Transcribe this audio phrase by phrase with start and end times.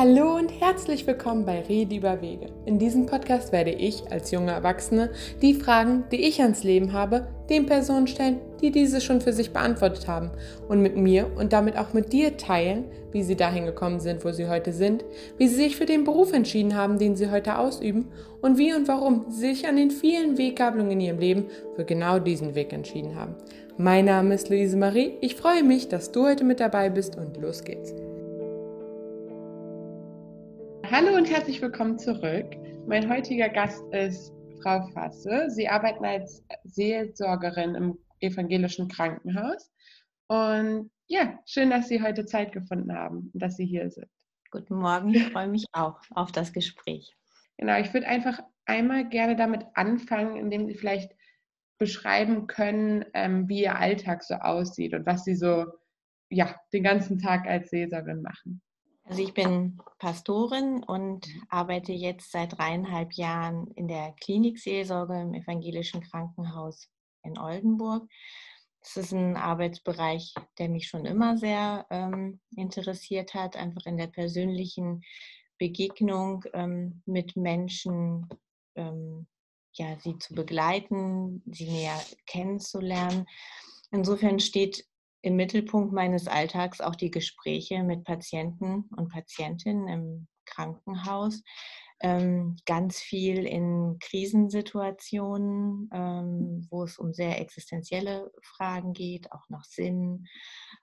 [0.00, 2.46] Hallo und herzlich willkommen bei Rede über Wege.
[2.66, 5.10] In diesem Podcast werde ich als junge Erwachsene
[5.42, 9.52] die Fragen, die ich ans Leben habe, den Personen stellen, die diese schon für sich
[9.52, 10.30] beantwortet haben
[10.68, 14.30] und mit mir und damit auch mit dir teilen, wie sie dahin gekommen sind, wo
[14.30, 15.04] sie heute sind,
[15.36, 18.06] wie sie sich für den Beruf entschieden haben, den sie heute ausüben
[18.40, 22.20] und wie und warum sie sich an den vielen Weggabelungen in ihrem Leben für genau
[22.20, 23.34] diesen Weg entschieden haben.
[23.76, 25.14] Mein Name ist Luise Marie.
[25.20, 27.92] Ich freue mich, dass du heute mit dabei bist und los geht's.
[30.90, 32.46] Hallo und herzlich willkommen zurück.
[32.86, 35.50] Mein heutiger Gast ist Frau Fasse.
[35.50, 39.70] Sie arbeitet als Seelsorgerin im evangelischen Krankenhaus.
[40.28, 44.08] Und ja, schön, dass Sie heute Zeit gefunden haben und dass Sie hier sind.
[44.50, 47.14] Guten Morgen, ich freue mich auch auf das Gespräch.
[47.58, 51.12] Genau, ich würde einfach einmal gerne damit anfangen, indem Sie vielleicht
[51.76, 55.66] beschreiben können, ähm, wie Ihr Alltag so aussieht und was Sie so
[56.30, 58.62] ja, den ganzen Tag als Seelsorgerin machen.
[59.08, 66.02] Also ich bin Pastorin und arbeite jetzt seit dreieinhalb Jahren in der Klinikseelsorge im evangelischen
[66.02, 66.90] Krankenhaus
[67.22, 68.06] in Oldenburg.
[68.80, 74.08] Das ist ein Arbeitsbereich, der mich schon immer sehr ähm, interessiert hat, einfach in der
[74.08, 75.02] persönlichen
[75.56, 78.28] Begegnung ähm, mit Menschen,
[78.74, 79.26] ähm,
[79.72, 83.26] ja, sie zu begleiten, sie näher kennenzulernen.
[83.90, 84.84] Insofern steht
[85.22, 91.42] im Mittelpunkt meines Alltags auch die Gespräche mit Patienten und Patientinnen im Krankenhaus.
[92.00, 99.64] Ähm, ganz viel in Krisensituationen, ähm, wo es um sehr existenzielle Fragen geht, auch nach
[99.64, 100.26] Sinn,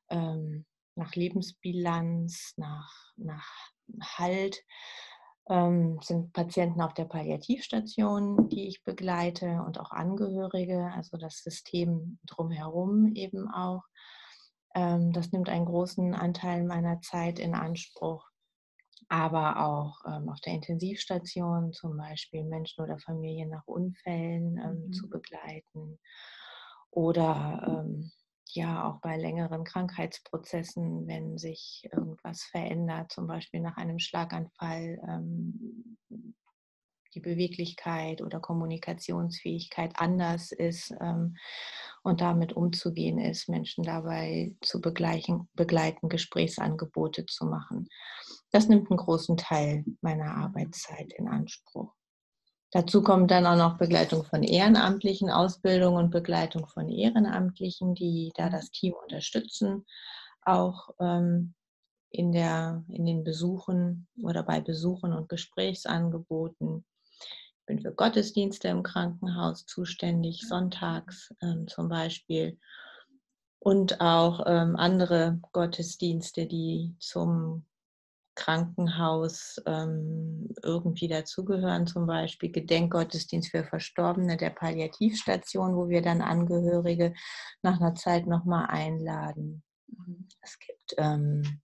[0.10, 3.50] ähm, nach Lebensbilanz, nach, nach
[4.02, 4.62] Halt.
[5.48, 12.18] Ähm, sind Patienten auf der Palliativstation, die ich begleite und auch Angehörige, also das System
[12.26, 13.84] drumherum eben auch.
[14.76, 18.30] Ähm, das nimmt einen großen Anteil meiner Zeit in Anspruch.
[19.08, 24.94] Aber auch ähm, auf der Intensivstation zum Beispiel Menschen oder Familien nach Unfällen ähm, mhm.
[24.94, 26.00] zu begleiten.
[26.90, 28.12] Oder ähm,
[28.50, 35.98] ja, auch bei längeren Krankheitsprozessen, wenn sich irgendwas verändert, zum Beispiel nach einem Schlaganfall, ähm,
[37.16, 41.38] die Beweglichkeit oder Kommunikationsfähigkeit anders ist ähm,
[42.06, 47.90] und damit umzugehen ist, Menschen dabei zu begleichen, begleiten, Gesprächsangebote zu machen.
[48.52, 51.92] Das nimmt einen großen Teil meiner Arbeitszeit in Anspruch.
[52.72, 58.50] Dazu kommt dann auch noch Begleitung von ehrenamtlichen Ausbildungen und Begleitung von Ehrenamtlichen, die da
[58.50, 59.86] das Team unterstützen,
[60.44, 61.56] auch ähm,
[62.12, 66.86] in, der, in den Besuchen oder bei Besuchen und Gesprächsangeboten
[67.66, 72.60] bin für Gottesdienste im Krankenhaus zuständig, sonntags ähm, zum Beispiel.
[73.60, 77.66] Und auch ähm, andere Gottesdienste, die zum
[78.36, 87.14] Krankenhaus ähm, irgendwie dazugehören, zum Beispiel Gedenkgottesdienst für Verstorbene der Palliativstation, wo wir dann Angehörige
[87.64, 89.64] nach einer Zeit nochmal einladen.
[89.88, 90.28] Mhm.
[90.42, 91.62] Es gibt ähm,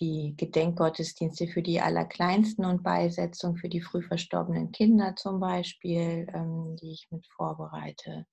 [0.00, 6.76] die Gedenkgottesdienste für die Allerkleinsten und Beisetzung für die früh verstorbenen Kinder zum Beispiel, ähm,
[6.80, 8.26] die ich mit vorbereite.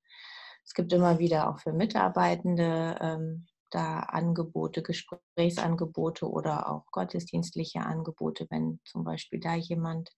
[0.64, 8.48] Es gibt immer wieder auch für Mitarbeitende ähm, da Angebote, Gesprächsangebote oder auch gottesdienstliche Angebote,
[8.50, 10.12] wenn zum Beispiel da jemand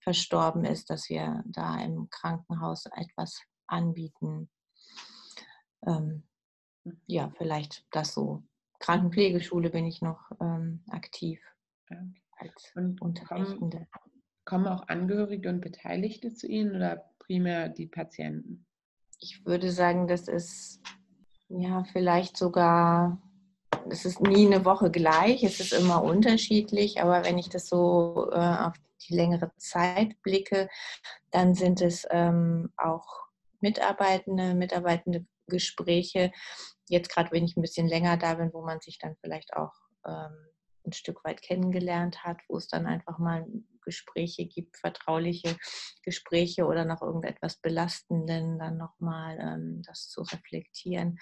[0.00, 4.50] verstorben ist, dass wir da im Krankenhaus etwas anbieten.
[5.86, 6.26] Ähm,
[7.06, 8.42] ja, vielleicht das so
[8.78, 11.40] Krankenpflegeschule bin ich noch ähm, aktiv
[12.38, 13.86] als und Unterrichtende.
[13.90, 18.66] Kommen, kommen auch Angehörige und Beteiligte zu Ihnen oder primär die Patienten?
[19.20, 20.80] Ich würde sagen, das ist
[21.48, 23.20] ja vielleicht sogar,
[23.90, 28.30] es ist nie eine Woche gleich, es ist immer unterschiedlich, aber wenn ich das so
[28.32, 28.74] äh, auf
[29.08, 30.68] die längere Zeit blicke,
[31.30, 33.06] dann sind es ähm, auch
[33.60, 36.32] Mitarbeitende, Mitarbeitende Gespräche,
[36.88, 39.72] jetzt gerade, wenn ich ein bisschen länger da bin, wo man sich dann vielleicht auch
[40.06, 40.48] ähm,
[40.86, 43.46] ein Stück weit kennengelernt hat, wo es dann einfach mal
[43.82, 45.56] Gespräche gibt, vertrauliche
[46.02, 51.18] Gespräche oder nach irgendetwas Belastenden, dann nochmal ähm, das zu reflektieren.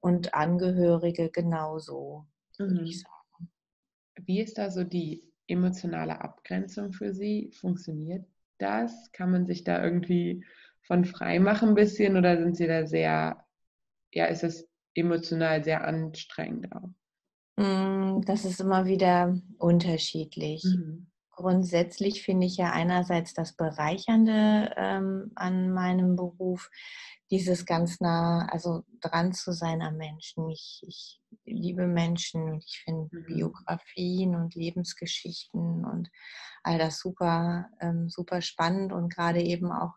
[0.00, 2.26] Und Angehörige genauso,
[2.58, 2.84] würde mhm.
[2.84, 3.50] ich sagen.
[4.22, 7.50] Wie ist da so die emotionale Abgrenzung für Sie?
[7.58, 8.26] Funktioniert
[8.58, 9.10] das?
[9.12, 10.44] Kann man sich da irgendwie
[10.82, 13.44] von frei machen ein bisschen oder sind Sie da sehr,
[14.16, 16.88] ja, ist es emotional sehr anstrengend auch?
[17.62, 20.64] Mm, das ist immer wieder unterschiedlich.
[20.64, 21.06] Mhm.
[21.30, 26.70] grundsätzlich finde ich ja einerseits das Bereichernde ähm, an meinem Beruf,
[27.30, 30.48] dieses ganz nah, also dran zu sein am Menschen.
[30.48, 33.26] Ich, ich liebe Menschen und ich finde mhm.
[33.26, 36.08] Biografien und Lebensgeschichten und
[36.62, 39.92] all das super, ähm, super spannend und gerade eben auch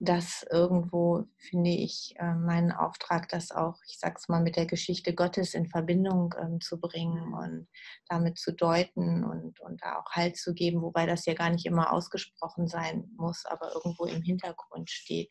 [0.00, 5.12] das irgendwo, finde ich, äh, meinen Auftrag, das auch, ich sag's mal, mit der Geschichte
[5.12, 7.34] Gottes in Verbindung ähm, zu bringen mhm.
[7.34, 7.68] und
[8.08, 11.66] damit zu deuten und, und da auch Halt zu geben, wobei das ja gar nicht
[11.66, 15.30] immer ausgesprochen sein muss, aber irgendwo im Hintergrund steht.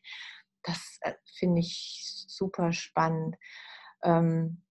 [0.62, 3.36] Das äh, finde ich super spannend.
[4.02, 4.62] Ähm,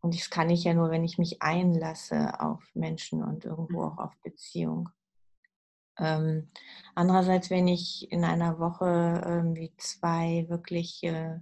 [0.00, 3.98] und das kann ich ja nur, wenn ich mich einlasse auf Menschen und irgendwo auch
[3.98, 4.88] auf Beziehung.
[5.98, 6.50] Ähm,
[6.94, 11.38] andererseits, wenn ich in einer Woche irgendwie zwei wirklich äh,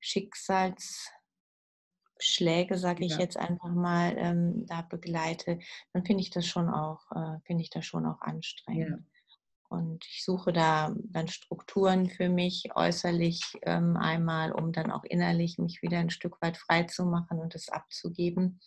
[0.00, 3.18] Schicksalsschläge, sage ich ja.
[3.18, 5.60] jetzt einfach mal, ähm, da begleite,
[5.92, 8.90] dann finde ich das schon auch, äh, finde ich das schon auch anstrengend.
[8.90, 8.98] Ja.
[9.68, 15.58] Und ich suche da dann Strukturen für mich äußerlich ähm, einmal, um dann auch innerlich
[15.58, 18.60] mich wieder ein Stück weit frei zu machen und es abzugeben.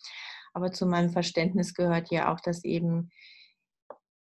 [0.53, 3.11] Aber zu meinem Verständnis gehört ja auch, dass eben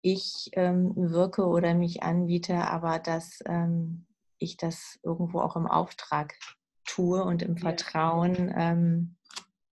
[0.04, 4.04] ich ähm, wirke oder mich anbiete, aber dass ähm,
[4.36, 6.34] ich das irgendwo auch im Auftrag
[6.84, 9.16] tue und im Vertrauen ähm,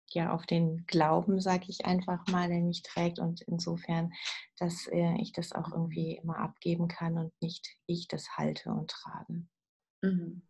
[0.10, 4.12] ja auf den Glauben, sage ich einfach mal, der mich trägt und insofern,
[4.58, 8.92] dass äh, ich das auch irgendwie immer abgeben kann und nicht ich das halte und
[8.92, 9.48] trage.
[10.02, 10.42] Mhm.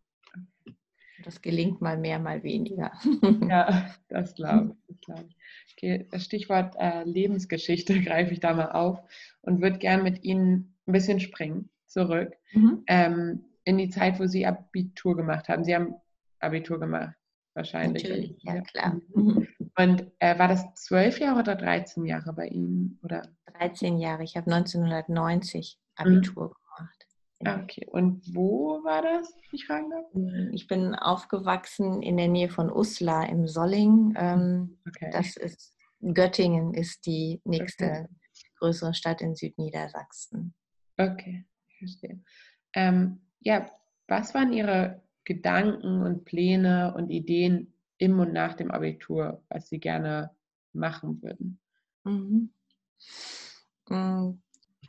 [1.24, 2.92] Das gelingt mal mehr, mal weniger.
[3.48, 5.00] Ja, das glaube ich.
[5.00, 5.36] glaub ich.
[5.76, 9.00] Okay, das Stichwort äh, Lebensgeschichte greife ich da mal auf
[9.42, 12.82] und würde gerne mit Ihnen ein bisschen springen zurück mhm.
[12.86, 15.64] ähm, in die Zeit, wo Sie Abitur gemacht haben.
[15.64, 15.94] Sie haben
[16.40, 17.14] Abitur gemacht,
[17.54, 18.02] wahrscheinlich.
[18.02, 19.00] Natürlich, ja klar.
[19.14, 19.48] Mhm.
[19.76, 22.98] Und äh, war das zwölf Jahre oder 13 Jahre bei Ihnen?
[23.02, 23.22] Oder?
[23.58, 24.24] 13 Jahre.
[24.24, 26.67] Ich habe 1990 Abitur mhm.
[27.40, 27.86] Okay.
[27.90, 30.12] Und wo war das, ich fragen darf?
[30.12, 34.14] Hm, ich bin aufgewachsen in der Nähe von Uslar im Solling.
[34.16, 35.10] Ähm, okay.
[35.12, 38.08] Das ist Göttingen ist die nächste okay.
[38.58, 40.54] größere Stadt in Südniedersachsen.
[40.96, 42.22] Okay, ich verstehe.
[42.74, 43.68] Ähm, ja,
[44.06, 49.80] was waren Ihre Gedanken und Pläne und Ideen im und nach dem Abitur, was Sie
[49.80, 50.30] gerne
[50.72, 51.60] machen würden?
[52.04, 52.52] Mhm.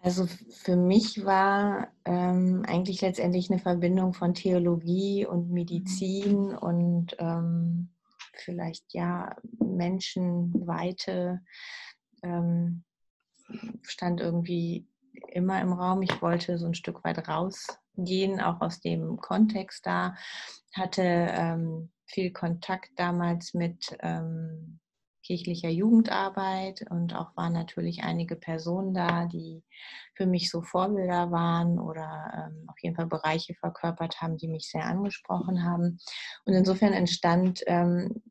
[0.02, 7.90] Also für mich war ähm, eigentlich letztendlich eine Verbindung von Theologie und Medizin und ähm,
[8.34, 11.42] vielleicht ja Menschenweite
[12.24, 12.84] ähm,
[13.82, 14.88] stand irgendwie
[15.28, 16.02] immer im Raum.
[16.02, 20.16] Ich wollte so ein Stück weit rausgehen, auch aus dem Kontext da,
[20.74, 24.80] hatte ähm, viel Kontakt damals mit ähm,
[25.30, 29.64] kirchlicher Jugendarbeit und auch waren natürlich einige Personen da, die
[30.16, 34.72] für mich so Vorbilder waren oder ähm, auf jeden Fall Bereiche verkörpert haben, die mich
[34.72, 36.00] sehr angesprochen haben.
[36.46, 38.24] Und insofern entstand ähm,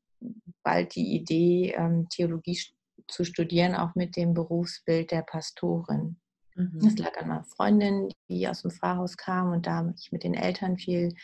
[0.65, 2.61] bald die Idee, ähm, Theologie
[3.07, 6.19] zu studieren, auch mit dem Berufsbild der Pastorin.
[6.59, 6.81] Mhm.
[6.81, 10.35] Das lag an meiner Freundin, die aus dem Pfarrhaus kam und da ich mit den
[10.35, 11.15] Eltern viel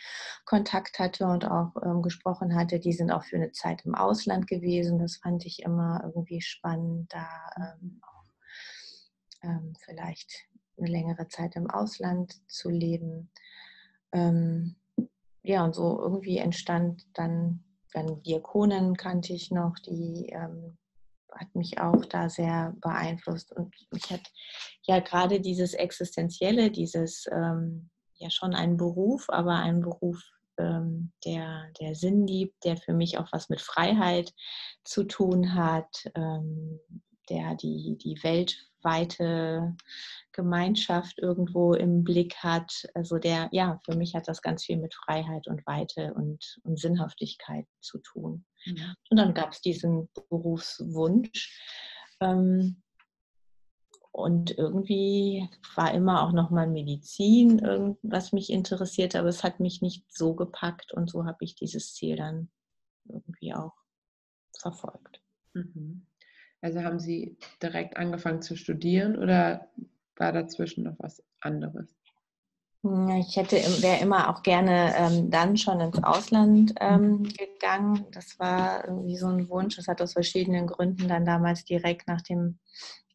[0.45, 2.79] Kontakt hatte und auch ähm, gesprochen hatte.
[2.79, 4.97] Die sind auch für eine Zeit im Ausland gewesen.
[4.97, 7.27] Das fand ich immer irgendwie spannend, da
[7.57, 8.23] ähm, auch
[9.43, 10.45] ähm, vielleicht
[10.77, 13.29] eine längere Zeit im Ausland zu leben.
[14.13, 14.77] Ähm,
[15.43, 20.77] ja, und so irgendwie entstand dann, dann Diakonen kannte ich noch, die ähm,
[21.35, 23.51] hat mich auch da sehr beeinflusst.
[23.51, 24.31] Und mich hat
[24.83, 30.21] ja gerade dieses Existenzielle, dieses ähm, ja schon ein Beruf, aber ein Beruf,
[30.57, 34.33] ähm, der, der Sinn liebt, der für mich auch was mit Freiheit
[34.83, 36.79] zu tun hat, ähm,
[37.29, 39.75] der die, die weltweite
[40.31, 42.87] Gemeinschaft irgendwo im Blick hat.
[42.93, 46.79] Also der, ja, für mich hat das ganz viel mit Freiheit und Weite und, und
[46.79, 48.45] Sinnhaftigkeit zu tun.
[48.65, 48.95] Mhm.
[49.09, 51.59] Und dann gab es diesen Berufswunsch.
[52.19, 52.81] Ähm,
[54.15, 60.05] und irgendwie war immer auch nochmal Medizin, was mich interessierte, aber es hat mich nicht
[60.09, 62.49] so gepackt und so habe ich dieses Ziel dann
[63.09, 63.73] irgendwie auch
[64.57, 65.21] verfolgt.
[65.53, 66.07] Mhm.
[66.65, 69.69] Also haben Sie direkt angefangen zu studieren oder
[70.15, 71.95] war dazwischen noch was anderes?
[73.19, 78.07] Ich hätte, wäre immer auch gerne ähm, dann schon ins Ausland ähm, gegangen.
[78.11, 79.75] Das war irgendwie so ein Wunsch.
[79.75, 82.57] Das hat aus verschiedenen Gründen dann damals direkt nach dem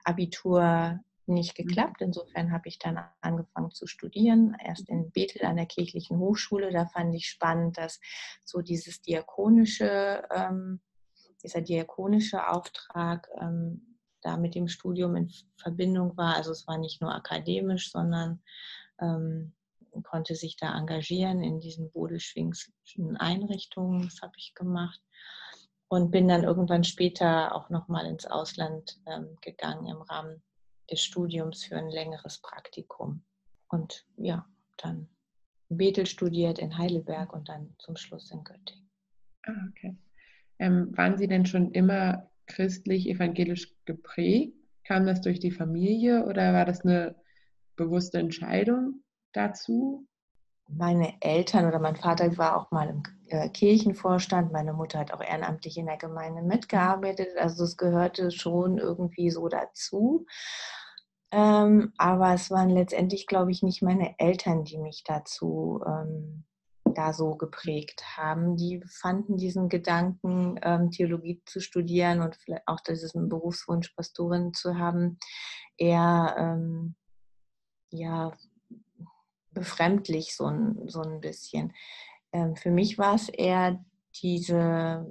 [0.05, 1.67] Abitur nicht mhm.
[1.67, 2.03] geklappt.
[2.03, 6.71] Insofern habe ich dann angefangen zu studieren, erst in Bethel an der kirchlichen Hochschule.
[6.71, 7.99] Da fand ich spannend, dass
[8.45, 10.81] so dieses diakonische, ähm,
[11.43, 16.37] dieser diakonische Auftrag ähm, da mit dem Studium in Verbindung war.
[16.37, 18.43] Also es war nicht nur akademisch, sondern
[19.01, 19.53] ähm,
[20.03, 24.03] konnte sich da engagieren in diesen bodeschwingschen Einrichtungen.
[24.03, 25.01] Das habe ich gemacht.
[25.89, 30.43] Und bin dann irgendwann später auch nochmal ins Ausland ähm, gegangen im Rahmen
[30.91, 33.25] des Studiums für ein längeres Praktikum.
[33.69, 35.09] Und ja, dann
[35.69, 38.91] Bethel studiert in Heidelberg und dann zum Schluss in Göttingen.
[39.47, 39.97] Ah, okay.
[40.61, 44.55] Ähm, waren Sie denn schon immer christlich-evangelisch geprägt?
[44.85, 47.17] Kam das durch die Familie oder war das eine
[47.77, 49.03] bewusste Entscheidung
[49.33, 50.07] dazu?
[50.69, 54.53] Meine Eltern oder mein Vater war auch mal im äh, Kirchenvorstand.
[54.53, 57.29] Meine Mutter hat auch ehrenamtlich in der Gemeinde mitgearbeitet.
[57.39, 60.27] Also es gehörte schon irgendwie so dazu.
[61.33, 66.45] Ähm, aber es waren letztendlich, glaube ich, nicht meine Eltern, die mich dazu ähm,
[67.01, 68.57] da so geprägt haben.
[68.57, 74.79] Die fanden diesen Gedanken, ähm, Theologie zu studieren und vielleicht auch diesen Berufswunsch, Pastorin zu
[74.79, 75.19] haben,
[75.79, 76.95] eher ähm,
[77.91, 78.33] ja,
[79.53, 81.73] befremdlich so ein, so ein bisschen.
[82.33, 83.83] Ähm, für mich war es eher
[84.23, 85.07] diese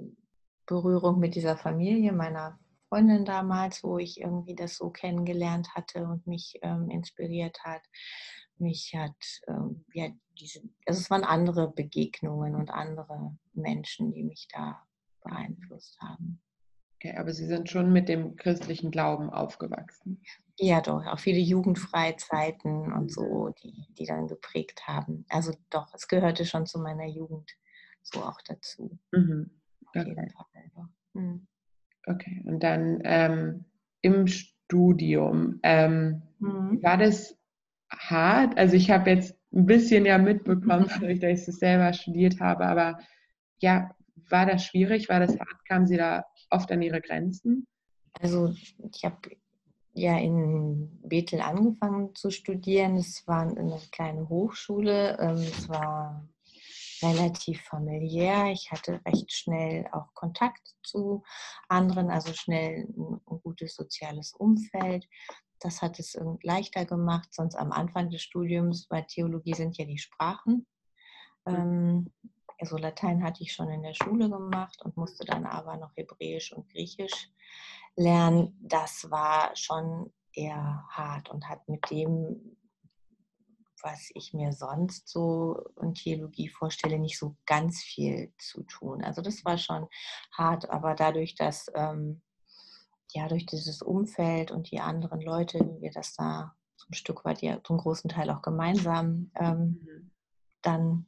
[0.66, 6.26] Berührung mit dieser Familie meiner Freundin damals, wo ich irgendwie das so kennengelernt hatte und
[6.26, 7.82] mich ähm, inspiriert hat.
[8.58, 9.16] Mich hat,
[9.48, 10.08] ähm, ja,
[10.40, 14.82] diese, also es waren andere Begegnungen und andere Menschen, die mich da
[15.22, 16.40] beeinflusst haben.
[16.96, 20.22] Okay, aber Sie sind schon mit dem christlichen Glauben aufgewachsen.
[20.58, 25.24] Ja, doch, auch viele Jugendfreizeiten und so, die, die dann geprägt haben.
[25.30, 27.50] Also doch, es gehörte schon zu meiner Jugend
[28.02, 28.98] so auch dazu.
[29.12, 29.50] Mhm.
[29.94, 30.28] Okay.
[31.14, 31.46] Mhm.
[32.06, 33.64] Okay, und dann ähm,
[34.02, 36.82] im Studium, ähm, mhm.
[36.82, 37.36] war das
[37.90, 38.56] hart?
[38.58, 42.66] Also ich habe jetzt ein bisschen ja mitbekommen, dadurch, dass ich es selber studiert habe,
[42.66, 42.98] aber
[43.60, 43.90] ja,
[44.28, 45.08] war das schwierig?
[45.08, 45.66] War das hart?
[45.66, 47.66] Kamen Sie da oft an Ihre Grenzen?
[48.20, 48.54] Also
[48.92, 49.30] ich habe
[49.92, 52.96] ja in Bethel angefangen zu studieren.
[52.96, 55.18] Es war eine kleine Hochschule.
[55.18, 56.28] Ähm, es war
[57.02, 58.50] relativ familiär.
[58.52, 61.22] Ich hatte recht schnell auch Kontakt zu
[61.68, 65.06] anderen, also schnell ein gutes soziales Umfeld.
[65.60, 67.32] Das hat es leichter gemacht.
[67.32, 70.66] Sonst am Anfang des Studiums bei Theologie sind ja die Sprachen.
[71.46, 71.54] Mhm.
[71.54, 72.12] Ähm,
[72.58, 76.52] also Latein hatte ich schon in der Schule gemacht und musste dann aber noch Hebräisch
[76.52, 77.30] und Griechisch
[77.96, 78.58] lernen.
[78.60, 82.56] Das war schon eher hart und hat mit dem
[83.82, 89.02] was ich mir sonst so in Theologie vorstelle, nicht so ganz viel zu tun.
[89.02, 89.88] Also das war schon
[90.36, 92.22] hart, aber dadurch, dass ähm,
[93.14, 97.62] ja durch dieses Umfeld und die anderen Leute, wir das da zum Stück weit ja
[97.62, 100.10] zum großen Teil auch gemeinsam ähm, mhm.
[100.62, 101.06] dann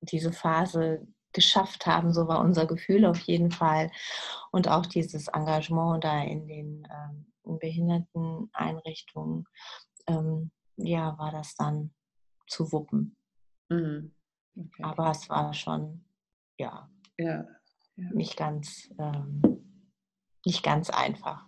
[0.00, 3.90] diese Phase geschafft haben, so war unser Gefühl auf jeden Fall.
[4.50, 9.46] Und auch dieses Engagement da in den ähm, Behinderteneinrichtungen,
[10.06, 11.94] ähm, ja, war das dann
[12.46, 13.16] zu wuppen.
[13.68, 14.14] Mhm.
[14.56, 14.82] Okay.
[14.82, 16.04] Aber es war schon,
[16.58, 17.46] ja, ja,
[17.96, 18.10] ja.
[18.12, 19.61] nicht ganz, ähm,
[20.44, 21.46] nicht ganz einfach.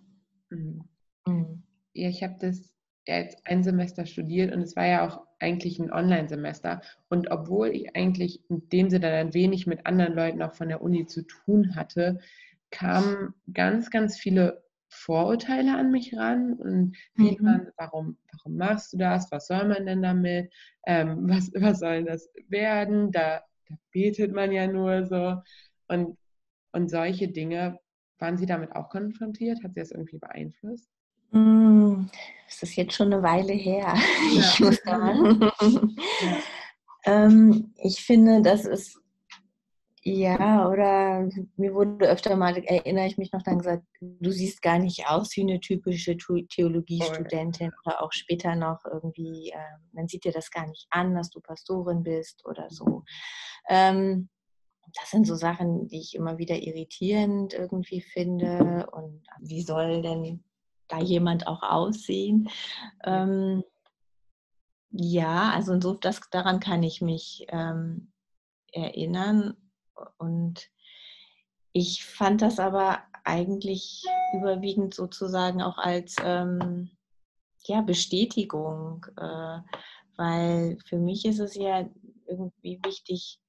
[0.51, 0.85] Mhm.
[1.27, 1.63] Mhm.
[1.93, 2.75] Ja, ich habe das
[3.07, 6.81] jetzt ein Semester studiert und es war ja auch eigentlich ein Online-Semester.
[7.09, 10.83] Und obwohl ich eigentlich in dem Sinne dann wenig mit anderen Leuten auch von der
[10.83, 12.21] Uni zu tun hatte,
[12.71, 17.45] kamen ganz, ganz viele Vorurteile an mich ran und viele mhm.
[17.45, 19.31] waren, warum, warum machst du das?
[19.33, 20.53] Was soll man denn damit?
[20.87, 23.11] Ähm, was, was soll das werden?
[23.11, 25.43] Da, da betet man ja nur so.
[25.89, 26.17] Und,
[26.73, 27.79] und solche Dinge,
[28.19, 29.63] waren Sie damit auch konfrontiert?
[29.63, 30.89] Hat Sie das irgendwie beeinflusst?
[31.31, 32.07] Mm,
[32.49, 33.95] es ist jetzt schon eine Weile her.
[34.35, 34.43] Ja.
[34.43, 35.53] Ich muss da mal.
[35.53, 36.37] Ja.
[37.05, 38.99] ähm, ich finde, das ist
[40.07, 44.79] ja, oder mir wurde öfter mal, erinnere ich mich noch, dann gesagt, du siehst gar
[44.79, 50.33] nicht aus wie eine typische Theologiestudentin oder auch später noch irgendwie, äh, man sieht dir
[50.33, 53.03] das gar nicht an, dass du Pastorin bist oder so.
[53.71, 54.29] Ähm,
[54.93, 58.87] das sind so Sachen, die ich immer wieder irritierend irgendwie finde.
[58.93, 60.45] Und wie soll denn
[60.89, 62.49] da jemand auch aussehen?
[63.05, 63.65] Ähm,
[64.91, 68.13] ja, also insofern, das, daran kann ich mich ähm,
[68.73, 69.57] erinnern.
[70.19, 70.69] Und
[71.73, 76.91] ich fand das aber eigentlich überwiegend sozusagen auch als ähm,
[77.67, 79.59] ja, Bestätigung, äh,
[80.17, 81.89] weil für mich ist es ja
[82.27, 83.41] irgendwie wichtig,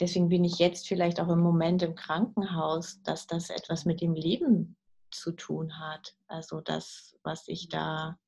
[0.00, 4.14] deswegen bin ich jetzt vielleicht auch im Moment im Krankenhaus, dass das etwas mit dem
[4.14, 4.76] Leben
[5.10, 6.16] zu tun hat.
[6.26, 8.18] Also das, was ich da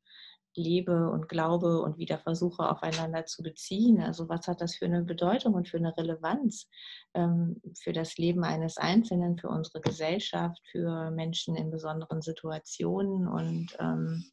[0.55, 4.01] lebe und glaube und wieder versuche aufeinander zu beziehen.
[4.01, 6.69] Also was hat das für eine Bedeutung und für eine Relevanz
[7.15, 13.77] ähm, für das Leben eines Einzelnen, für unsere Gesellschaft, für Menschen in besonderen Situationen und
[13.79, 14.25] ähm,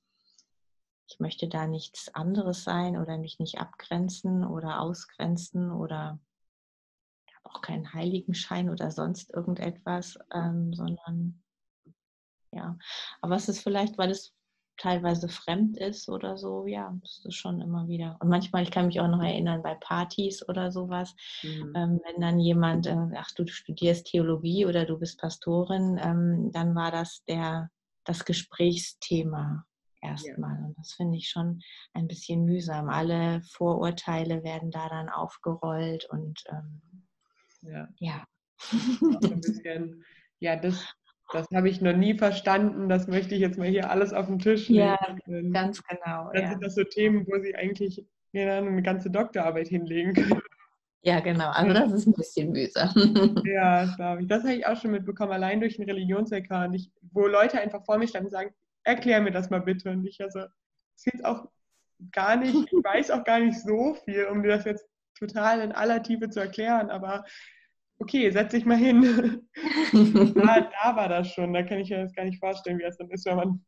[1.09, 6.19] ich möchte da nichts anderes sein oder mich nicht abgrenzen oder ausgrenzen oder
[7.53, 11.41] auch keinen Heiligenschein oder sonst irgendetwas, ähm, sondern
[12.51, 12.77] ja.
[13.21, 14.33] Aber es ist vielleicht, weil es
[14.77, 18.17] teilweise fremd ist oder so, ja, das ist schon immer wieder.
[18.19, 21.73] Und manchmal, ich kann mich auch noch erinnern, bei Partys oder sowas, mhm.
[21.75, 26.75] ähm, wenn dann jemand, äh, ach, du studierst Theologie oder du bist Pastorin, ähm, dann
[26.75, 27.69] war das der,
[28.03, 29.65] das Gesprächsthema
[30.01, 30.59] erstmal.
[30.59, 30.65] Ja.
[30.65, 31.61] Und das finde ich schon
[31.93, 32.89] ein bisschen mühsam.
[32.89, 37.02] Alle Vorurteile werden da dann aufgerollt und ähm,
[37.63, 37.87] ja.
[37.99, 38.25] ja.
[38.71, 40.03] ein bisschen,
[40.39, 40.93] ja, das,
[41.31, 42.89] das habe ich noch nie verstanden.
[42.89, 44.79] Das möchte ich jetzt mal hier alles auf den Tisch legen.
[44.79, 46.31] Ja, ganz genau.
[46.33, 46.49] Dann ja.
[46.49, 50.41] sind das so Themen, wo Sie eigentlich ja, eine ganze Doktorarbeit hinlegen können.
[51.05, 51.49] Ja, genau.
[51.49, 52.89] Also das ist ein bisschen mühsam.
[53.45, 54.27] Ja, glaube ich.
[54.27, 56.49] Das habe ich auch schon mitbekommen, allein durch den Religionslk,
[57.11, 58.53] wo Leute einfach vor mir standen und sagen,
[58.83, 59.91] erklär mir das mal bitte.
[59.91, 60.51] Und ich also, das
[60.95, 61.49] ist jetzt auch
[62.11, 65.71] gar nicht, ich weiß auch gar nicht so viel, um dir das jetzt total in
[65.71, 67.23] aller Tiefe zu erklären, aber
[67.99, 69.47] okay, setz dich mal hin.
[70.35, 71.53] da, da, war das schon.
[71.53, 73.65] Da kann ich mir das gar nicht vorstellen, wie das dann ist, wenn man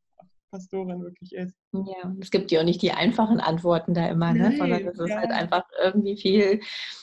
[0.52, 1.58] Pastorin wirklich ist.
[1.74, 4.56] Ja, es gibt ja auch nicht die einfachen Antworten da immer, ne?
[4.58, 5.18] sondern es ist ja.
[5.18, 6.62] halt einfach irgendwie viel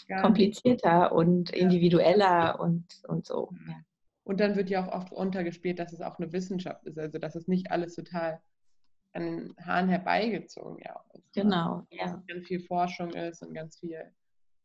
[0.09, 3.51] Gar komplizierter und individueller und, und so.
[3.69, 3.77] Ja.
[4.25, 7.35] Und dann wird ja auch oft runtergespielt, dass es auch eine Wissenschaft ist, also dass
[7.35, 8.41] es nicht alles total
[9.13, 11.33] an den Haaren herbeigezogen ja, ist.
[11.35, 12.23] Genau, ja.
[12.27, 14.13] Ganz viel Forschung ist und ganz viel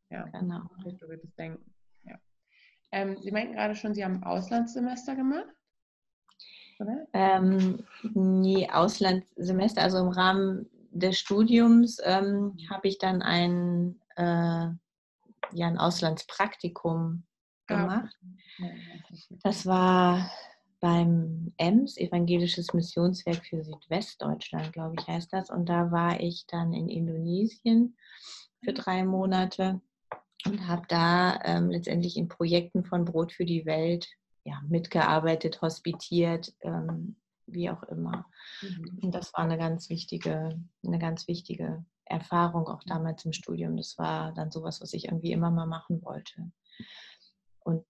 [0.09, 0.61] ja, genau.
[0.79, 1.73] strukturiertes Denken.
[2.91, 5.47] Ähm, Sie meinten gerade schon, Sie haben Auslandssemester gemacht?
[6.79, 7.07] Oder?
[7.13, 7.83] Ähm,
[8.13, 15.77] nee, Auslandssemester, also im Rahmen des Studiums ähm, habe ich dann ein, äh, ja, ein
[15.77, 17.23] Auslandspraktikum
[17.67, 18.15] ah, gemacht.
[19.43, 20.31] Das war
[20.79, 25.49] beim EMS, Evangelisches Missionswerk für Südwestdeutschland, glaube ich, heißt das.
[25.49, 27.97] Und da war ich dann in Indonesien
[28.63, 29.81] für drei Monate
[30.47, 34.07] und habe da ähm, letztendlich in Projekten von Brot für die Welt
[34.43, 38.25] ja, mitgearbeitet, hospitiert, ähm, wie auch immer.
[38.61, 38.99] Mhm.
[39.01, 43.77] Und das war eine ganz wichtige, eine ganz wichtige Erfahrung auch damals im Studium.
[43.77, 46.51] Das war dann sowas, was ich irgendwie immer mal machen wollte.
[47.59, 47.85] Und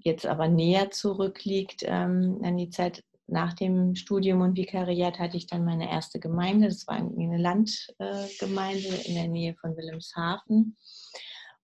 [0.00, 5.46] jetzt aber näher zurückliegt ähm, an die Zeit nach dem Studium und Vikariat hatte ich
[5.46, 6.68] dann meine erste Gemeinde.
[6.68, 10.76] Das war eine Landgemeinde in der Nähe von Wilhelmshaven.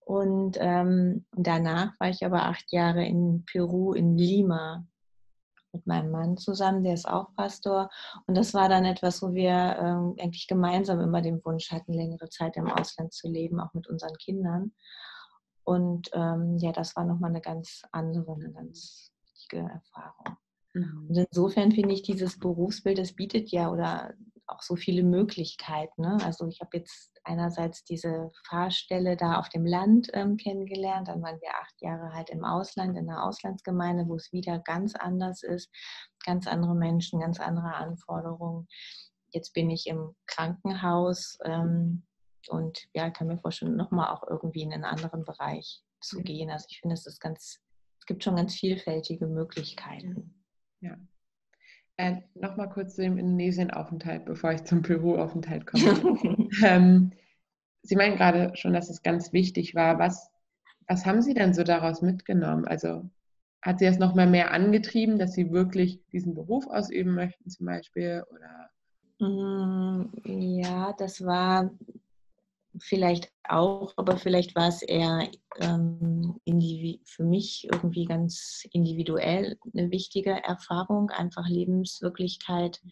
[0.04, 4.86] Und ähm, danach war ich aber acht Jahre in Peru, in Lima,
[5.74, 7.90] mit meinem Mann zusammen, der ist auch Pastor.
[8.26, 12.28] Und das war dann etwas, wo wir ähm, eigentlich gemeinsam immer den Wunsch hatten, längere
[12.30, 14.72] Zeit im Ausland zu leben, auch mit unseren Kindern.
[15.64, 20.36] Und ähm, ja, das war nochmal eine ganz andere, eine ganz wichtige Erfahrung.
[20.74, 21.06] Mhm.
[21.08, 24.14] Und insofern finde ich, dieses Berufsbild, das bietet ja oder
[24.46, 26.02] auch so viele Möglichkeiten.
[26.02, 26.18] Ne?
[26.24, 31.40] Also ich habe jetzt einerseits diese Fahrstelle da auf dem Land ähm, kennengelernt, dann waren
[31.40, 35.70] wir acht Jahre halt im Ausland, in einer Auslandsgemeinde, wo es wieder ganz anders ist,
[36.24, 38.68] ganz andere Menschen, ganz andere Anforderungen.
[39.30, 42.04] Jetzt bin ich im Krankenhaus ähm,
[42.48, 46.50] und ja, kann mir vorstellen, nochmal auch irgendwie in einen anderen Bereich zu gehen.
[46.50, 47.60] Also ich finde, es ist ganz,
[47.98, 50.44] es gibt schon ganz vielfältige Möglichkeiten.
[50.80, 50.96] Ja.
[51.96, 56.18] Äh, Nochmal kurz zu dem Indonesien-Aufenthalt, bevor ich zum Peru-Aufenthalt komme.
[56.64, 57.12] ähm,
[57.83, 59.98] Sie meinen gerade schon, dass es ganz wichtig war.
[59.98, 60.30] Was,
[60.88, 62.64] was haben Sie denn so daraus mitgenommen?
[62.66, 63.09] Also
[63.62, 68.24] hat Sie das nochmal mehr angetrieben, dass Sie wirklich diesen Beruf ausüben möchten zum Beispiel?
[68.30, 68.70] Oder?
[69.20, 71.70] Mm, ja, das war
[72.80, 75.28] vielleicht auch, aber vielleicht war es eher
[75.60, 76.40] ähm,
[77.04, 82.90] für mich irgendwie ganz individuell eine wichtige Erfahrung, einfach Lebenswirklichkeit, mhm.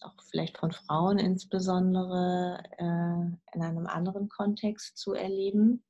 [0.00, 5.84] auch vielleicht von Frauen insbesondere äh, in einem anderen Kontext zu erleben.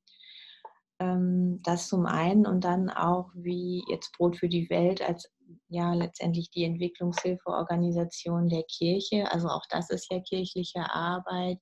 [0.99, 5.31] Ähm, das zum einen und dann auch wie jetzt Brot für die Welt als
[5.69, 11.59] ja letztendlich die Entwicklungshilfeorganisation der Kirche, also auch das ist ja kirchliche Arbeit,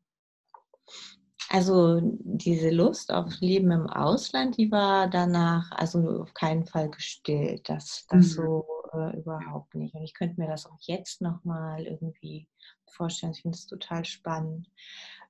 [1.50, 7.70] Also diese Lust auf Leben im Ausland, die war danach also auf keinen Fall gestillt.
[7.70, 8.44] Das, das mhm.
[8.44, 9.94] so äh, überhaupt nicht.
[9.94, 12.48] Und ich könnte mir das auch jetzt noch mal irgendwie
[12.88, 13.34] vorstellen.
[13.34, 14.70] Ich finde es total spannend.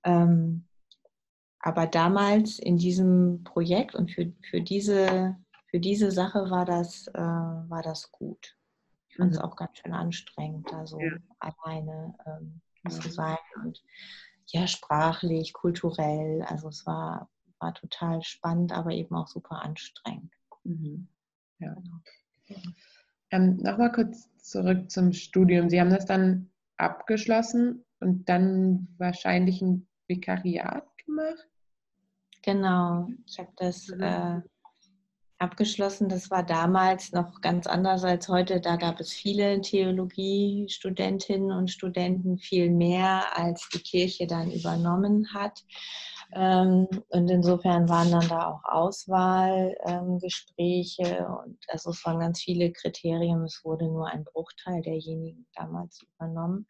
[0.05, 0.65] Ähm,
[1.59, 5.35] aber damals in diesem Projekt und für, für, diese,
[5.67, 8.55] für diese Sache war das, äh, war das gut.
[9.09, 9.45] Ich fand es mhm.
[9.45, 11.13] auch ganz schön anstrengend, da so ja.
[11.39, 12.89] alleine ähm, ja.
[12.91, 13.83] zu sein und
[14.47, 16.43] ja, sprachlich, kulturell.
[16.43, 20.31] Also es war, war total spannend, aber eben auch super anstrengend.
[20.63, 21.07] Mhm.
[21.57, 21.75] Ja.
[22.47, 22.61] Genau.
[23.31, 25.69] Ähm, Nochmal kurz zurück zum Studium.
[25.69, 31.47] Sie haben das dann abgeschlossen und dann wahrscheinlich ein Vikariat gemacht?
[32.41, 34.01] Genau, ich habe das mhm.
[34.01, 34.41] äh,
[35.39, 36.09] abgeschlossen.
[36.09, 38.61] Das war damals noch ganz anders als heute.
[38.61, 45.63] Da gab es viele Theologiestudentinnen und Studenten, viel mehr, als die Kirche dann übernommen hat.
[46.33, 52.71] Ähm, und insofern waren dann da auch Auswahlgespräche ähm, und also es waren ganz viele
[52.71, 53.43] Kriterien.
[53.43, 56.65] Es wurde nur ein Bruchteil derjenigen damals übernommen.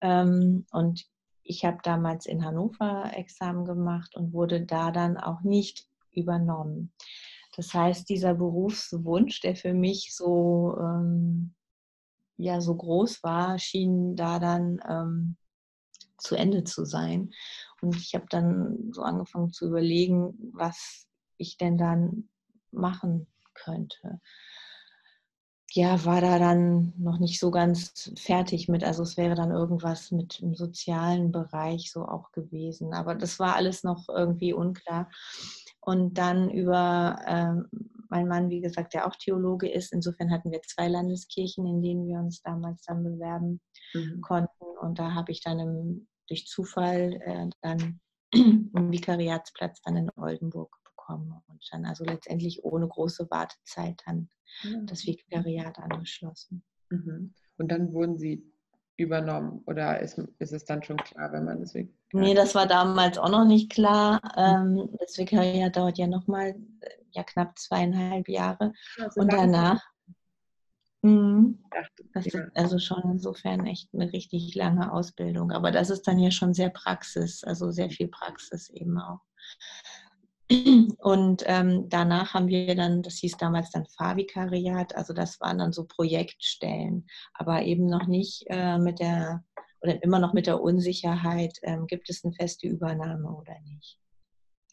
[0.00, 1.04] Ähm, und
[1.48, 6.92] ich habe damals in Hannover Examen gemacht und wurde da dann auch nicht übernommen.
[7.56, 11.54] Das heißt, dieser Berufswunsch, der für mich so, ähm,
[12.36, 15.36] ja, so groß war, schien da dann ähm,
[16.18, 17.30] zu Ende zu sein.
[17.80, 21.08] Und ich habe dann so angefangen zu überlegen, was
[21.38, 22.28] ich denn dann
[22.70, 24.20] machen könnte
[25.78, 28.82] ja, war da dann noch nicht so ganz fertig mit.
[28.82, 32.92] Also es wäre dann irgendwas mit dem sozialen Bereich so auch gewesen.
[32.92, 35.08] Aber das war alles noch irgendwie unklar.
[35.80, 39.92] Und dann über äh, mein Mann, wie gesagt, der auch Theologe ist.
[39.92, 43.60] Insofern hatten wir zwei Landeskirchen, in denen wir uns damals dann bewerben
[43.94, 44.20] mhm.
[44.20, 44.64] konnten.
[44.80, 48.00] Und da habe ich dann im, durch Zufall äh, dann
[48.34, 50.76] einen Vikariatsplatz dann in Oldenburg
[51.08, 51.42] bekommen.
[51.48, 54.28] Und dann also letztendlich ohne große Wartezeit dann
[54.86, 56.62] das Vikariat angeschlossen.
[56.90, 57.34] Mhm.
[57.58, 58.42] Und dann wurden Sie
[58.96, 61.96] übernommen oder ist, ist es dann schon klar, wenn man das Vikariat?
[62.12, 64.20] Nee, das war damals auch noch nicht klar.
[64.36, 64.78] Mhm.
[64.78, 66.56] Ähm, das Vikariat dauert ja nochmal
[67.10, 68.72] ja, knapp zweieinhalb Jahre.
[68.96, 69.82] Ja, so und danach.
[71.02, 71.54] Mh,
[72.12, 75.52] das ist also schon insofern echt eine richtig lange Ausbildung.
[75.52, 79.20] Aber das ist dann ja schon sehr Praxis, also sehr viel Praxis eben auch.
[80.50, 85.72] Und ähm, danach haben wir dann, das hieß damals dann Fahrvikariat, also das waren dann
[85.72, 89.44] so Projektstellen, aber eben noch nicht äh, mit der,
[89.82, 94.00] oder immer noch mit der Unsicherheit, ähm, gibt es eine feste Übernahme oder nicht.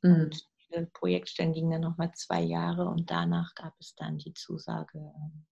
[0.01, 0.13] Mhm.
[0.13, 4.97] Und diese Projektstellen gingen dann nochmal zwei Jahre und danach gab es dann die Zusage
[4.97, 5.45] ähm,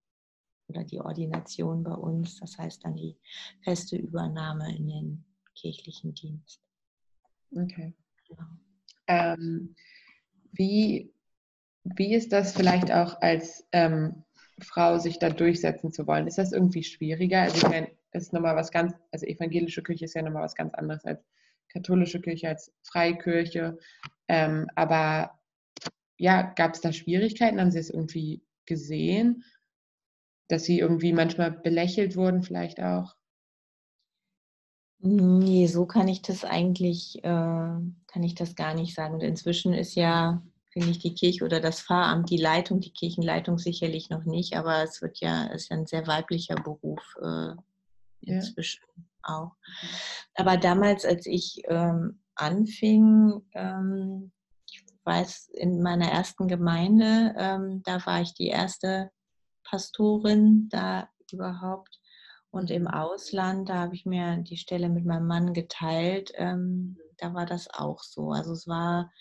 [0.70, 3.18] oder die Ordination bei uns, das heißt dann die
[3.62, 6.62] feste Übernahme in den kirchlichen Dienst.
[7.52, 7.94] Okay.
[8.28, 8.48] Genau.
[9.08, 9.76] Ähm,
[10.54, 11.14] wie,
[11.84, 14.24] wie ist das vielleicht auch als ähm,
[14.60, 16.28] Frau, sich da durchsetzen zu wollen?
[16.28, 17.42] Ist das irgendwie schwieriger?
[17.42, 20.74] Also ich meine, ist nochmal was ganz, also evangelische Kirche ist ja nochmal was ganz
[20.74, 21.24] anderes als
[21.70, 23.78] katholische Kirche, als Freikirche.
[24.28, 25.40] Ähm, aber
[26.18, 27.60] ja, gab es da Schwierigkeiten?
[27.60, 29.44] Haben Sie es irgendwie gesehen?
[30.48, 33.16] Dass Sie irgendwie manchmal belächelt wurden, vielleicht auch?
[35.06, 39.16] Nee, so kann ich das eigentlich, äh, kann ich das gar nicht sagen.
[39.16, 43.58] Und inzwischen ist ja, finde ich, die Kirche oder das Pfarramt, die Leitung, die Kirchenleitung
[43.58, 47.50] sicherlich noch nicht, aber es wird ja, ist ja ein sehr weiblicher Beruf äh,
[48.22, 49.04] inzwischen ja.
[49.24, 49.52] auch.
[50.36, 54.32] Aber damals, als ich ähm, anfing, ähm,
[54.70, 59.12] ich weiß, in meiner ersten Gemeinde, ähm, da war ich die erste
[59.66, 62.00] Pastorin da überhaupt.
[62.54, 67.34] Und im Ausland, da habe ich mir die Stelle mit meinem Mann geteilt, ähm, da
[67.34, 68.30] war das auch so.
[68.30, 69.12] Also es war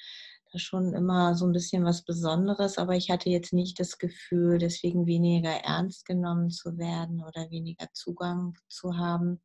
[0.52, 4.58] da schon immer so ein bisschen was Besonderes, aber ich hatte jetzt nicht das Gefühl,
[4.58, 9.40] deswegen weniger ernst genommen zu werden oder weniger Zugang zu haben.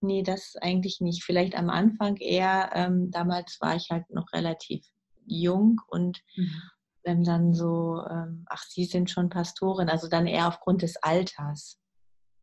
[0.00, 1.22] Nee, das eigentlich nicht.
[1.22, 4.82] Vielleicht am Anfang eher, ähm, damals war ich halt noch relativ
[5.26, 6.62] jung und mhm.
[7.04, 11.78] wenn dann so, ähm, ach, Sie sind schon Pastorin, also dann eher aufgrund des Alters.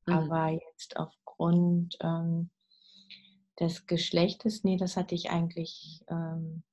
[0.06, 0.13] Mhm.
[0.13, 2.50] Aber jetzt aufgrund ähm,
[3.60, 6.63] des Geschlechtes, nee, das hatte ich eigentlich ähm,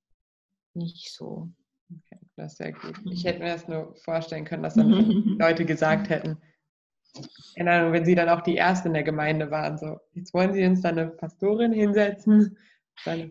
[0.74, 1.50] nicht so.
[1.90, 3.00] Okay, das ist sehr gut.
[3.10, 6.38] Ich hätte mir das nur vorstellen können, dass dann Leute gesagt hätten,
[7.56, 10.52] keine Ahnung, wenn sie dann auch die Erste in der Gemeinde waren, so, jetzt wollen
[10.52, 12.56] sie uns da eine Pastorin hinsetzen.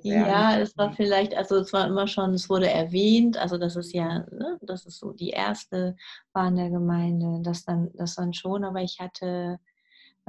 [0.02, 3.94] Ja, es war vielleicht, also es war immer schon, es wurde erwähnt, also das ist
[3.94, 5.96] ja, ne, das ist so die Erste
[6.34, 9.60] war in der Gemeinde, das dann, das dann schon, aber ich hatte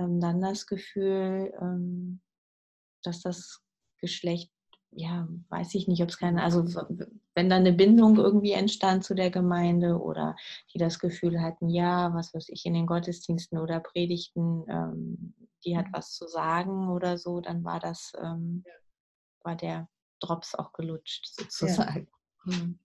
[0.00, 2.20] ähm, dann das Gefühl, ähm,
[3.02, 3.62] dass das
[3.98, 4.50] Geschlecht,
[4.92, 6.64] ja, weiß ich nicht, ob es keine, also
[7.34, 10.36] wenn da eine Bindung irgendwie entstand zu der Gemeinde oder
[10.72, 15.34] die das Gefühl hatten, ja, was weiß ich, in den Gottesdiensten oder Predigten, ähm,
[15.64, 15.92] die hat mhm.
[15.92, 18.64] was zu sagen oder so, dann war das, ähm,
[19.42, 19.88] war der
[20.20, 22.08] Drops auch gelutscht sozusagen.
[22.46, 22.56] Ja.
[22.56, 22.78] Mhm.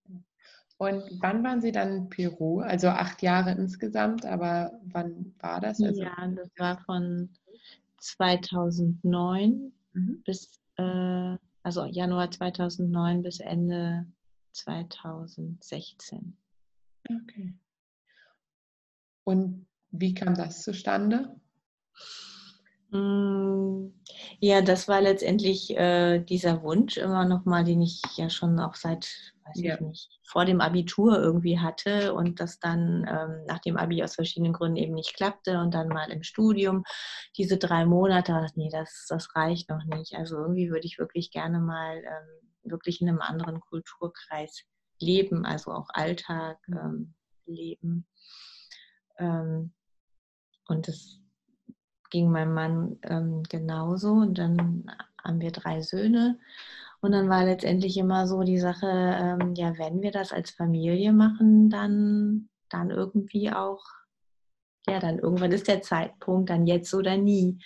[0.77, 2.59] Und wann waren Sie dann in Peru?
[2.59, 5.81] Also acht Jahre insgesamt, aber wann war das?
[5.81, 7.29] Also ja, das war von
[7.99, 10.21] 2009 mhm.
[10.25, 14.05] bis, äh, also Januar 2009 bis Ende
[14.51, 16.37] 2016.
[17.09, 17.53] Okay.
[19.23, 21.39] Und wie kam das zustande?
[22.95, 23.93] Mm,
[24.39, 28.75] ja, das war letztendlich äh, dieser Wunsch immer noch mal, den ich ja schon auch
[28.75, 29.05] seit,
[29.45, 29.75] weiß ja.
[29.75, 34.15] ich nicht, vor dem Abitur irgendwie hatte und das dann ähm, nach dem Abi aus
[34.15, 36.83] verschiedenen Gründen eben nicht klappte und dann mal im Studium
[37.37, 40.15] diese drei Monate, nee, das, das reicht noch nicht.
[40.15, 44.63] Also irgendwie würde ich wirklich gerne mal ähm, wirklich in einem anderen Kulturkreis
[44.99, 46.77] leben, also auch Alltag mhm.
[46.77, 47.13] ähm,
[47.45, 48.07] leben.
[49.17, 49.73] Ähm,
[50.67, 51.19] und das
[52.09, 54.13] ging meinem Mann ähm, genauso.
[54.13, 54.85] Und dann
[55.23, 56.39] haben wir drei Söhne.
[57.01, 61.13] Und dann war letztendlich immer so die Sache, ähm, ja, wenn wir das als Familie
[61.13, 63.83] machen, dann, dann irgendwie auch,
[64.87, 67.59] ja, dann irgendwann ist der Zeitpunkt, dann jetzt oder nie.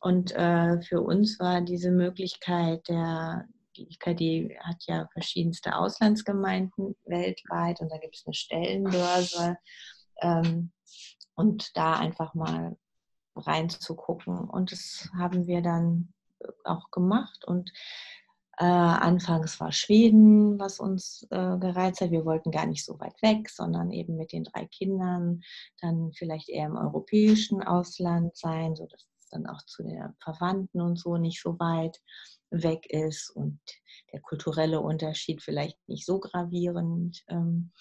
[0.00, 7.80] Und äh, für uns war diese Möglichkeit der, die IKD hat ja verschiedenste Auslandsgemeinden weltweit
[7.80, 9.56] und da gibt es eine Stellenbörse.
[10.22, 10.72] Ähm,
[11.34, 12.76] und da einfach mal
[13.36, 14.38] reinzugucken.
[14.38, 16.12] Und das haben wir dann
[16.64, 17.44] auch gemacht.
[17.44, 17.70] Und
[18.58, 22.10] äh, anfangs war Schweden, was uns äh, gereizt hat.
[22.10, 25.42] Wir wollten gar nicht so weit weg, sondern eben mit den drei Kindern
[25.80, 30.98] dann vielleicht eher im europäischen Ausland sein, sodass es dann auch zu den Verwandten und
[30.98, 32.00] so nicht so weit
[32.50, 33.60] weg ist und
[34.12, 37.22] der kulturelle Unterschied vielleicht nicht so gravierend.
[37.28, 37.72] Ähm,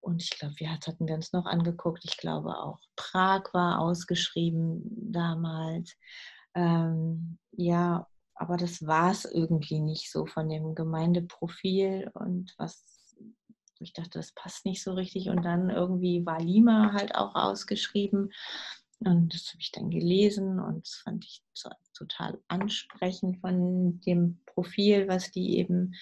[0.00, 2.04] und ich glaube, wir hatten wir uns noch angeguckt.
[2.04, 4.82] Ich glaube auch Prag war ausgeschrieben
[5.12, 5.96] damals.
[6.54, 13.00] Ähm, ja, aber das war es irgendwie nicht so von dem Gemeindeprofil und was
[13.80, 15.28] ich dachte, das passt nicht so richtig.
[15.28, 18.32] Und dann irgendwie war Lima halt auch ausgeschrieben.
[19.00, 21.42] Und das habe ich dann gelesen und das fand ich
[21.94, 25.94] total ansprechend von dem Profil, was die eben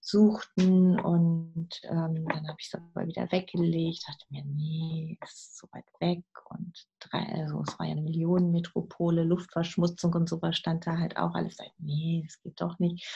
[0.00, 1.00] suchten.
[1.00, 5.86] Und ähm, dann habe ich es aber wieder weggelegt, dachte mir, nee, ist so weit
[6.00, 6.24] weg.
[6.50, 11.34] Und drei, also es war ja eine Millionenmetropole, Luftverschmutzung und sowas stand da halt auch
[11.34, 11.56] alles.
[11.56, 13.06] Dachte, nee, das geht doch nicht.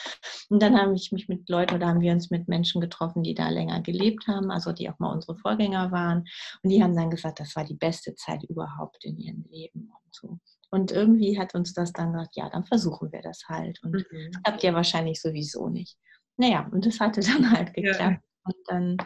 [0.49, 3.35] Und dann habe ich mich mit Leuten oder haben wir uns mit Menschen getroffen, die
[3.35, 6.25] da länger gelebt haben, also die auch mal unsere Vorgänger waren.
[6.63, 10.15] Und die haben dann gesagt, das war die beste Zeit überhaupt in ihrem Leben und
[10.15, 10.39] so.
[10.69, 13.81] Und irgendwie hat uns das dann gesagt, ja, dann versuchen wir das halt.
[13.83, 14.31] Und mhm.
[14.43, 15.97] klappt ja wahrscheinlich sowieso nicht.
[16.37, 17.99] Naja, und das hatte dann halt geklappt.
[17.99, 18.19] Ja.
[18.43, 18.97] Und dann,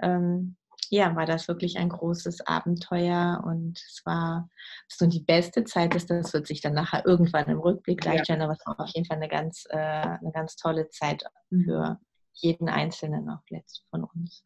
[0.00, 0.56] ähm,
[0.90, 4.48] ja, war das wirklich ein großes Abenteuer und es war
[4.88, 8.46] so die beste Zeit ist, das wird sich dann nachher irgendwann im Rückblick darstellen, ja.
[8.46, 11.64] aber es war auf jeden Fall eine ganz, äh, eine ganz tolle Zeit mhm.
[11.64, 12.00] für
[12.32, 14.44] jeden Einzelnen auch letztlich von uns.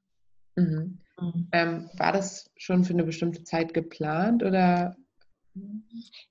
[0.56, 0.98] Mhm.
[1.18, 1.48] Mhm.
[1.52, 4.96] Ähm, war das schon für eine bestimmte Zeit geplant oder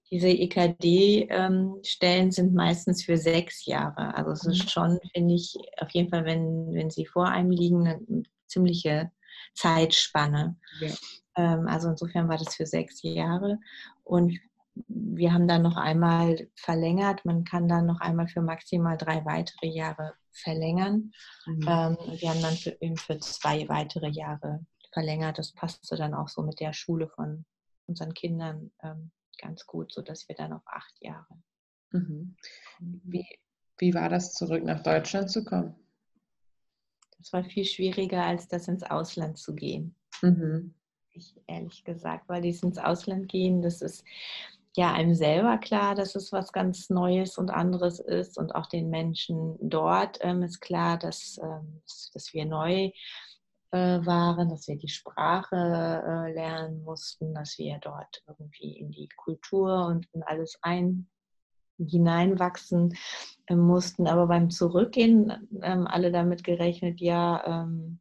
[0.10, 4.15] Diese EKD-Stellen sind meistens für sechs Jahre.
[4.15, 4.69] Also es ist mhm.
[4.69, 9.12] schon, finde ich, auf jeden Fall, wenn, wenn sie vor einem liegen, eine ziemliche
[9.53, 10.57] Zeitspanne.
[10.79, 10.93] Ja.
[11.38, 13.60] Ähm, also insofern war das für sechs Jahre.
[14.03, 14.39] Und
[14.88, 17.25] wir haben dann noch einmal verlängert.
[17.25, 21.12] Man kann dann noch einmal für maximal drei weitere Jahre verlängern.
[21.45, 21.65] Mhm.
[21.67, 25.38] Ähm, wir haben dann für, für zwei weitere Jahre verlängert.
[25.38, 27.45] Das passte dann auch so mit der Schule von
[27.91, 31.41] unseren Kindern ähm, ganz gut, sodass wir dann auf acht Jahre.
[31.91, 32.36] Mhm.
[32.80, 33.25] Wie,
[33.77, 35.75] wie war das, zurück nach Deutschland zu kommen?
[37.17, 39.95] Das war viel schwieriger, als das ins Ausland zu gehen.
[40.21, 40.73] Mhm.
[41.12, 44.06] Ich, ehrlich gesagt, weil dies ins Ausland gehen, das ist
[44.77, 48.89] ja einem selber klar, dass es was ganz Neues und anderes ist und auch den
[48.89, 51.82] Menschen dort ähm, ist klar, dass, ähm,
[52.13, 52.91] dass wir neu
[53.77, 59.86] waren, dass wir die Sprache äh, lernen mussten, dass wir dort irgendwie in die Kultur
[59.88, 61.07] und in alles ein
[61.77, 62.95] hineinwachsen
[63.47, 64.07] äh, mussten.
[64.07, 67.99] Aber beim Zurückgehen ähm, alle damit gerechnet, ja, ähm,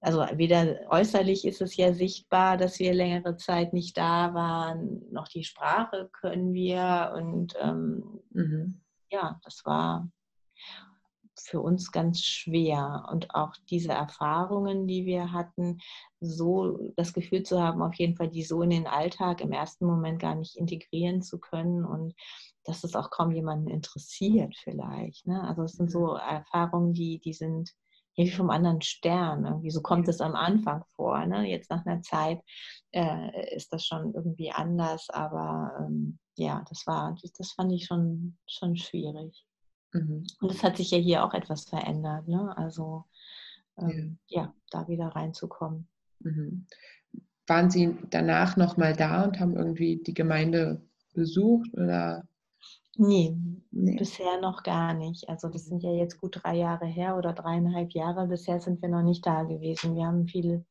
[0.00, 5.26] also weder äußerlich ist es ja sichtbar, dass wir längere Zeit nicht da waren, noch
[5.28, 7.12] die Sprache können wir.
[7.16, 8.80] Und ähm, mhm.
[9.10, 10.08] ja, das war
[11.46, 13.06] für uns ganz schwer.
[13.10, 15.78] Und auch diese Erfahrungen, die wir hatten,
[16.20, 19.86] so das Gefühl zu haben, auf jeden Fall die so in den Alltag im ersten
[19.86, 22.14] Moment gar nicht integrieren zu können und
[22.64, 25.26] dass es auch kaum jemanden interessiert vielleicht.
[25.26, 25.42] Ne?
[25.42, 26.20] Also es sind so mhm.
[26.28, 27.72] Erfahrungen, die, die sind
[28.16, 29.44] wie vom anderen Stern.
[29.44, 31.24] Irgendwie so kommt es am Anfang vor.
[31.26, 31.48] Ne?
[31.48, 32.40] Jetzt nach einer Zeit
[32.92, 37.84] äh, ist das schon irgendwie anders, aber ähm, ja, das war, das, das fand ich
[37.86, 39.45] schon, schon schwierig.
[39.96, 40.26] Mhm.
[40.40, 42.28] Und es hat sich ja hier auch etwas verändert.
[42.28, 42.56] Ne?
[42.56, 43.04] Also
[43.78, 44.42] ähm, ja.
[44.42, 44.54] ja.
[44.70, 45.88] da wieder reinzukommen.
[46.20, 46.66] Mhm.
[47.46, 50.82] Waren Sie danach nochmal da und haben irgendwie die Gemeinde
[51.14, 52.26] besucht oder?
[52.98, 53.36] Nee,
[53.70, 55.28] nee, bisher noch gar nicht.
[55.28, 58.26] Also das sind ja jetzt gut drei Jahre her oder dreieinhalb Jahre.
[58.26, 59.94] Bisher sind wir noch nicht da gewesen.
[59.94, 60.64] Wir haben viel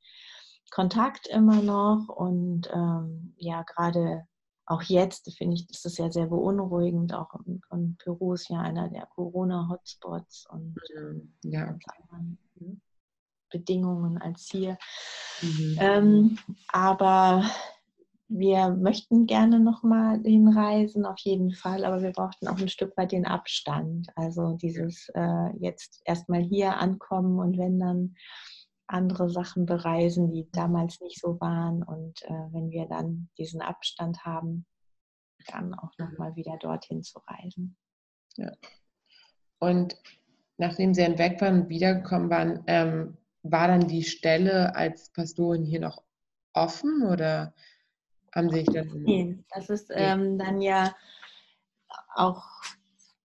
[0.72, 4.26] Kontakt immer noch und ähm, ja, gerade
[4.66, 7.14] auch jetzt finde ich, ist es ja sehr beunruhigend.
[7.14, 10.76] Auch in, Peru ist ja einer der Corona-Hotspots und
[11.44, 11.78] ja.
[13.52, 14.78] Bedingungen als hier.
[15.42, 15.78] Mhm.
[15.80, 16.38] Ähm,
[16.70, 17.44] aber
[18.28, 23.12] wir möchten gerne nochmal hinreisen, auf jeden Fall, aber wir brauchten auch ein Stück weit
[23.12, 24.08] den Abstand.
[24.16, 28.16] Also dieses äh, jetzt erstmal hier ankommen und wenn dann
[28.88, 31.84] andere Sachen bereisen, die damals nicht so waren.
[31.84, 34.66] Und äh, wenn wir dann diesen Abstand haben,
[35.48, 37.78] dann auch nochmal wieder dorthin zu reisen.
[38.38, 38.52] Ja.
[39.60, 39.96] Und
[40.58, 45.64] nachdem Sie dann weg waren und wiedergekommen waren, ähm, war dann die Stelle als Pastorin
[45.64, 46.04] hier noch
[46.54, 47.54] offen oder
[48.34, 48.88] haben Sie sich dann.
[49.04, 50.96] Nee, das ist ähm, dann ja
[52.16, 52.44] auch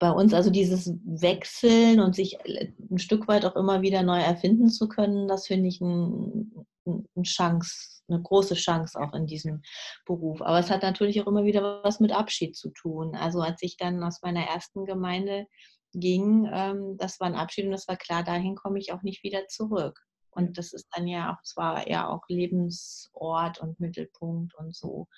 [0.01, 4.71] bei uns, also dieses Wechseln und sich ein Stück weit auch immer wieder neu erfinden
[4.71, 9.63] zu können, das finde ich ein, eine Chance, eine große Chance auch in diesem
[10.07, 10.41] Beruf.
[10.41, 13.15] Aber es hat natürlich auch immer wieder was mit Abschied zu tun.
[13.15, 15.47] Also als ich dann aus meiner ersten Gemeinde
[15.93, 19.23] ging, ähm, das war ein Abschied und das war klar, dahin komme ich auch nicht
[19.23, 20.01] wieder zurück.
[20.31, 25.09] Und das ist dann ja auch, zwar ja auch Lebensort und Mittelpunkt und so.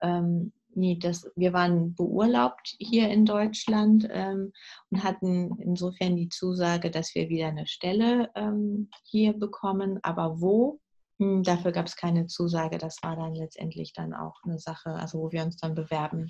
[0.00, 4.52] Ähm, nee, das, wir waren beurlaubt hier in Deutschland ähm,
[4.90, 9.98] und hatten insofern die Zusage, dass wir wieder eine Stelle ähm, hier bekommen.
[10.02, 10.80] Aber wo?
[11.18, 12.78] Hm, dafür gab es keine Zusage.
[12.78, 16.28] Das war dann letztendlich dann auch eine Sache, also wo wir uns dann bewerben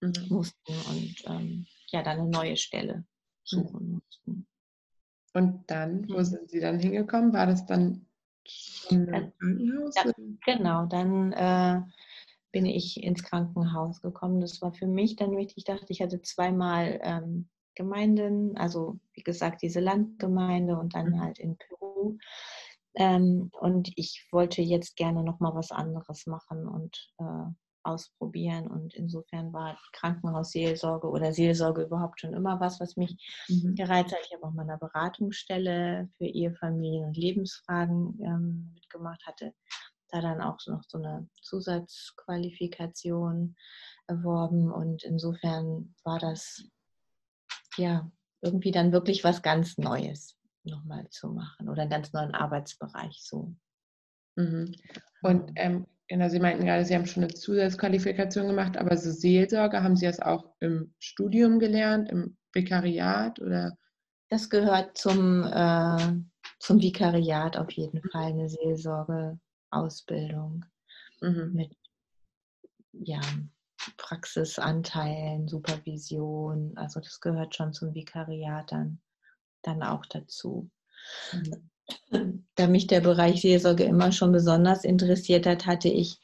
[0.00, 0.26] mhm.
[0.28, 3.04] mussten und ähm, ja, dann eine neue Stelle
[3.44, 3.92] suchen mhm.
[3.94, 4.46] mussten.
[5.34, 6.24] Und dann, wo mhm.
[6.24, 7.32] sind Sie dann hingekommen?
[7.32, 8.06] War das dann
[8.90, 9.94] im Krankenhaus?
[9.94, 10.12] Ja,
[10.44, 11.80] genau, dann äh,
[12.52, 14.40] bin ich ins Krankenhaus gekommen.
[14.40, 15.58] Das war für mich dann wichtig.
[15.58, 21.20] Ich dachte, ich hatte zweimal ähm, Gemeinden, also wie gesagt, diese Landgemeinde und dann mhm.
[21.20, 22.18] halt in Peru.
[22.94, 27.52] Ähm, und ich wollte jetzt gerne noch mal was anderes machen und äh,
[27.88, 28.66] ausprobieren.
[28.66, 33.16] Und insofern war Krankenhausseelsorge oder Seelsorge überhaupt schon immer was, was mich
[33.48, 33.74] mhm.
[33.74, 34.20] gereizt hat.
[34.26, 39.54] Ich habe auch mal eine Beratungsstelle für Ehefamilien und Lebensfragen ähm, mitgemacht, hatte
[40.08, 43.56] da dann auch noch so eine Zusatzqualifikation
[44.06, 44.72] erworben.
[44.72, 46.64] Und insofern war das
[47.76, 53.20] ja irgendwie dann wirklich was ganz Neues nochmal zu machen oder einen ganz neuen Arbeitsbereich
[53.22, 53.54] so.
[54.36, 54.74] Mhm.
[55.22, 59.82] Und ähm, genau, Sie meinten gerade, Sie haben schon eine Zusatzqualifikation gemacht, aber so Seelsorge,
[59.82, 63.76] haben Sie das auch im Studium gelernt, im Vikariat oder?
[64.30, 66.22] Das gehört zum, äh,
[66.60, 68.48] zum Vikariat auf jeden Fall, eine
[69.70, 70.64] Seelsorge-Ausbildung
[71.20, 71.52] mhm.
[71.52, 71.76] mit
[72.92, 73.20] ja,
[73.96, 76.72] Praxisanteilen, Supervision.
[76.76, 79.00] Also das gehört schon zum Vikariat dann,
[79.62, 80.70] dann auch dazu.
[81.32, 82.44] Mhm.
[82.54, 86.20] Da mich der Bereich Seelsorge immer schon besonders interessiert hat, hatte ich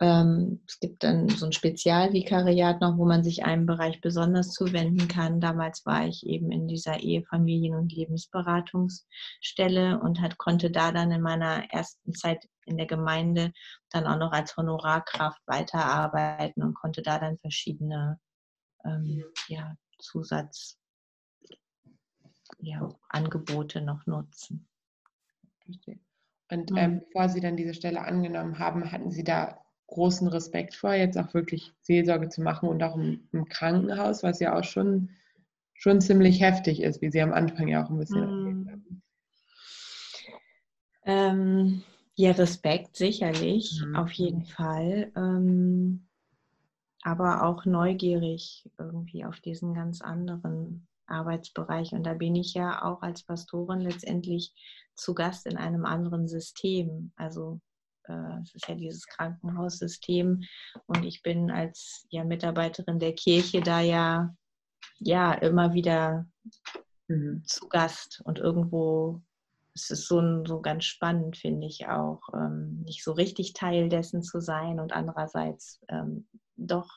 [0.00, 5.08] ähm, es gibt dann so ein Spezialvikariat noch, wo man sich einem Bereich besonders zuwenden
[5.08, 5.40] kann.
[5.40, 11.10] Damals war ich eben in dieser Ehe, Familien- und Lebensberatungsstelle und hat, konnte da dann
[11.10, 13.52] in meiner ersten Zeit in der Gemeinde
[13.90, 18.20] dann auch noch als Honorarkraft weiterarbeiten und konnte da dann verschiedene
[18.84, 20.78] ähm, ja, Zusatz
[22.60, 24.68] ja, Angebote noch nutzen.
[26.50, 29.58] Und ähm, bevor Sie dann diese Stelle angenommen haben, hatten Sie da
[29.88, 34.38] großen Respekt vor, jetzt auch wirklich Seelsorge zu machen und auch im, im Krankenhaus, was
[34.38, 35.10] ja auch schon,
[35.74, 38.46] schon ziemlich heftig ist, wie Sie am Anfang ja auch ein bisschen mhm.
[38.46, 39.02] erwähnt haben.
[41.04, 41.82] Ähm,
[42.14, 43.96] ja, Respekt sicherlich, mhm.
[43.96, 45.10] auf jeden Fall.
[45.16, 46.06] Ähm,
[47.02, 51.92] aber auch neugierig irgendwie auf diesen ganz anderen Arbeitsbereich.
[51.92, 54.52] Und da bin ich ja auch als Pastorin letztendlich
[54.94, 57.12] zu Gast in einem anderen System.
[57.16, 57.60] Also
[58.42, 60.42] es ist ja dieses Krankenhaussystem
[60.86, 64.34] und ich bin als ja, Mitarbeiterin der Kirche da ja,
[64.98, 66.26] ja immer wieder
[67.08, 67.42] mhm.
[67.44, 69.22] zu Gast und irgendwo
[69.74, 74.22] es ist so, so ganz spannend, finde ich auch, ähm, nicht so richtig Teil dessen
[74.22, 76.90] zu sein und andererseits ähm, doch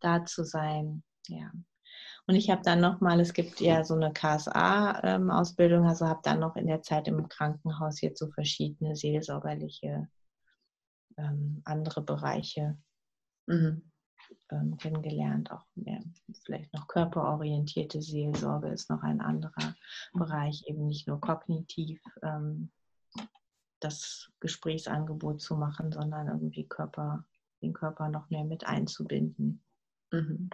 [0.00, 1.02] da zu sein.
[1.28, 1.50] Ja.
[2.26, 6.40] Und ich habe dann nochmal, es gibt ja so eine KSA-Ausbildung, ähm, also habe dann
[6.40, 10.08] noch in der Zeit im Krankenhaus jetzt so verschiedene seelsorgerliche
[11.20, 12.76] ähm, andere Bereiche
[13.46, 13.82] mhm.
[14.50, 15.50] ähm, kennengelernt.
[15.50, 16.00] Auch mehr,
[16.44, 19.74] vielleicht noch körperorientierte Seelsorge ist noch ein anderer
[20.12, 22.70] Bereich, eben nicht nur kognitiv ähm,
[23.80, 27.24] das Gesprächsangebot zu machen, sondern irgendwie Körper,
[27.62, 29.62] den Körper noch mehr mit einzubinden.
[30.12, 30.50] Mhm.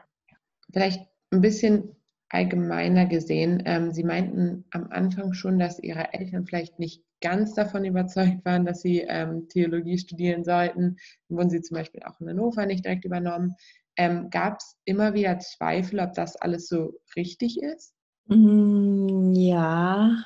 [0.73, 1.97] Vielleicht ein bisschen
[2.29, 3.62] allgemeiner gesehen.
[3.67, 8.64] Ähm, Sie meinten am Anfang schon, dass Ihre Eltern vielleicht nicht ganz davon überzeugt waren,
[8.64, 10.97] dass sie ähm, Theologie studieren sollten,
[11.29, 13.55] wurden sie zum Beispiel auch in Hannover nicht direkt übernommen.
[13.97, 17.95] Ähm, Gab es immer wieder Zweifel, ob das alles so richtig ist?
[18.27, 20.25] Mm, ja,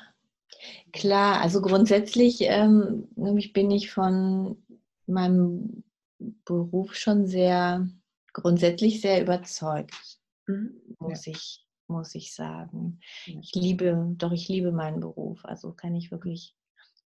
[0.91, 1.41] klar.
[1.41, 4.57] Also grundsätzlich ähm, bin ich von
[5.05, 5.83] meinem
[6.45, 7.87] Beruf schon sehr,
[8.33, 10.81] grundsätzlich sehr überzeugt, mhm.
[10.99, 11.33] muss, ja.
[11.33, 12.99] ich, muss ich sagen.
[13.25, 15.45] Ich liebe, doch ich liebe meinen Beruf.
[15.45, 16.55] Also kann ich wirklich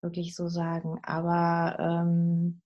[0.05, 1.01] wirklich so sagen.
[1.03, 2.61] Aber ähm,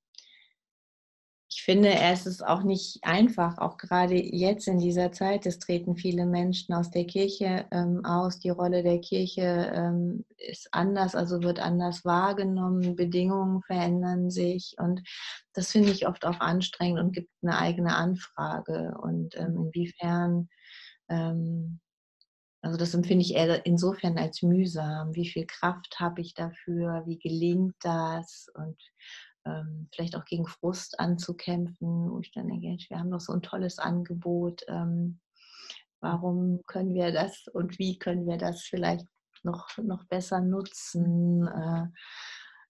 [1.50, 5.96] ich finde, es ist auch nicht einfach, auch gerade jetzt in dieser Zeit, es treten
[5.96, 11.42] viele Menschen aus der Kirche ähm, aus, die Rolle der Kirche ähm, ist anders, also
[11.42, 14.76] wird anders wahrgenommen, Bedingungen verändern sich.
[14.78, 15.00] Und
[15.54, 18.94] das finde ich oft auch anstrengend und gibt eine eigene Anfrage.
[19.00, 20.50] Und ähm, inwiefern
[21.08, 21.80] ähm,
[22.60, 25.14] also das empfinde ich eher insofern als mühsam.
[25.14, 27.04] Wie viel Kraft habe ich dafür?
[27.06, 28.48] Wie gelingt das?
[28.54, 28.76] Und
[29.46, 33.42] ähm, vielleicht auch gegen Frust anzukämpfen, wo ich dann denke, wir haben doch so ein
[33.42, 34.62] tolles Angebot.
[34.68, 35.20] Ähm,
[36.00, 39.06] warum können wir das und wie können wir das vielleicht
[39.44, 41.46] noch, noch besser nutzen?
[41.46, 41.86] Äh,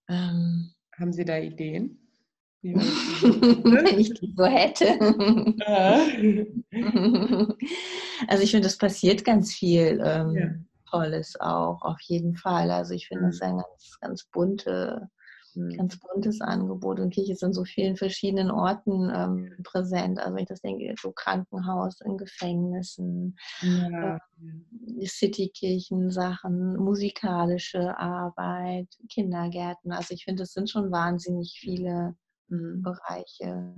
[0.09, 2.05] ähm, haben Sie da Ideen?
[2.63, 4.89] Wenn ich die so hätte.
[8.27, 10.49] also ich finde, es passiert ganz viel ähm, ja.
[10.91, 12.71] Tolles auch, auf jeden Fall.
[12.71, 13.37] Also ich finde, es mhm.
[13.37, 15.09] ist ein ganz, ganz bunte,
[15.55, 15.77] mhm.
[15.77, 20.19] ganz buntes Angebot und Kirche ist an so vielen verschiedenen Orten ähm, präsent.
[20.19, 24.17] Also wenn ich das denke, so Krankenhaus, in Gefängnissen, ja.
[24.17, 29.93] äh, Citykirchen-Sachen, musikalische Arbeit, Kindergärten.
[29.93, 32.15] Also ich finde, es sind schon wahnsinnig viele
[32.49, 32.83] mhm.
[32.83, 33.75] Bereiche,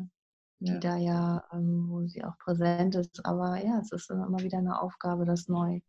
[0.60, 0.78] die ja.
[0.78, 3.24] da ja, ähm, wo sie auch präsent ist.
[3.24, 5.80] Aber ja, es ist immer wieder eine Aufgabe, das neu,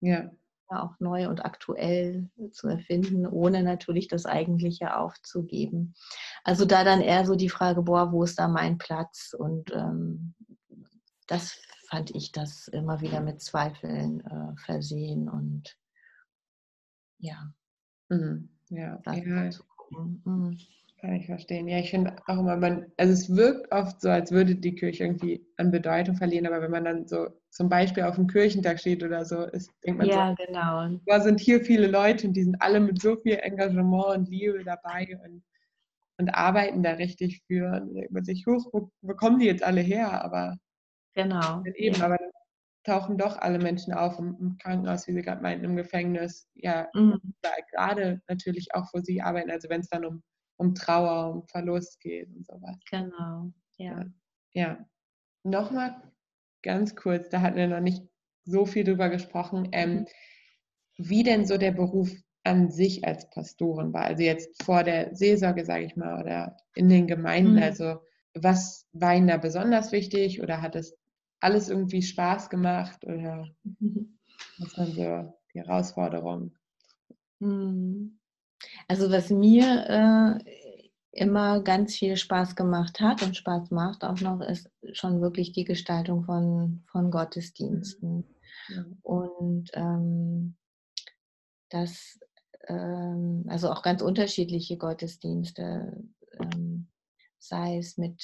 [0.00, 0.30] ja.
[0.70, 0.82] ja.
[0.82, 5.94] auch neu und aktuell zu erfinden, ohne natürlich das Eigentliche aufzugeben.
[6.44, 9.34] Also da dann eher so die Frage, boah, wo ist da mein Platz?
[9.38, 10.34] Und ähm,
[11.26, 15.76] das fand ich das immer wieder mit Zweifeln äh, versehen und
[17.18, 17.52] ja.
[18.08, 18.48] Mhm.
[18.70, 19.50] Ja, ja.
[20.24, 20.58] Mhm.
[21.00, 21.66] Kann ich verstehen.
[21.66, 25.04] Ja, ich finde auch immer, man, also es wirkt oft so, als würde die Kirche
[25.04, 29.02] irgendwie an Bedeutung verlieren, aber wenn man dann so zum Beispiel auf dem Kirchentag steht
[29.02, 31.00] oder so, ist, denkt man ja, so, genau.
[31.06, 34.62] da sind hier viele Leute und die sind alle mit so viel Engagement und Liebe
[34.62, 35.42] dabei und,
[36.18, 37.80] und arbeiten da richtig für.
[37.80, 40.22] Und denkt man sich, huch, wo, wo kommen die jetzt alle her?
[40.22, 40.58] Aber
[41.14, 41.62] genau.
[41.76, 42.04] Eben, ja.
[42.04, 42.30] aber dann
[42.84, 46.46] tauchen doch alle Menschen auf im, im Krankenhaus, wie Sie gerade meinten, im Gefängnis.
[46.56, 47.18] Ja, mhm.
[47.72, 50.22] gerade natürlich auch, wo Sie arbeiten, also wenn es dann um
[50.60, 52.76] um Trauer, um Verlust geht und sowas.
[52.90, 54.04] Genau, ja.
[54.52, 54.86] Ja.
[55.42, 56.02] nochmal
[56.62, 58.02] ganz kurz, da hatten wir noch nicht
[58.44, 60.06] so viel drüber gesprochen, ähm, mhm.
[60.98, 62.10] wie denn so der Beruf
[62.44, 64.02] an sich als Pastorin war.
[64.02, 67.54] Also jetzt vor der Seelsorge, sage ich mal, oder in den Gemeinden.
[67.54, 67.62] Mhm.
[67.62, 68.00] Also
[68.34, 70.94] was war Ihnen da besonders wichtig oder hat es
[71.40, 73.48] alles irgendwie Spaß gemacht oder
[74.58, 76.54] was waren so die Herausforderungen?
[77.38, 78.19] Mhm.
[78.90, 80.50] Also was mir äh,
[81.12, 85.62] immer ganz viel Spaß gemacht hat und Spaß macht auch noch, ist schon wirklich die
[85.62, 88.24] Gestaltung von, von Gottesdiensten.
[88.66, 88.84] Ja.
[89.02, 90.56] Und ähm,
[91.68, 92.18] das,
[92.66, 96.02] ähm, also auch ganz unterschiedliche Gottesdienste,
[96.40, 96.88] ähm,
[97.38, 98.20] sei es mit,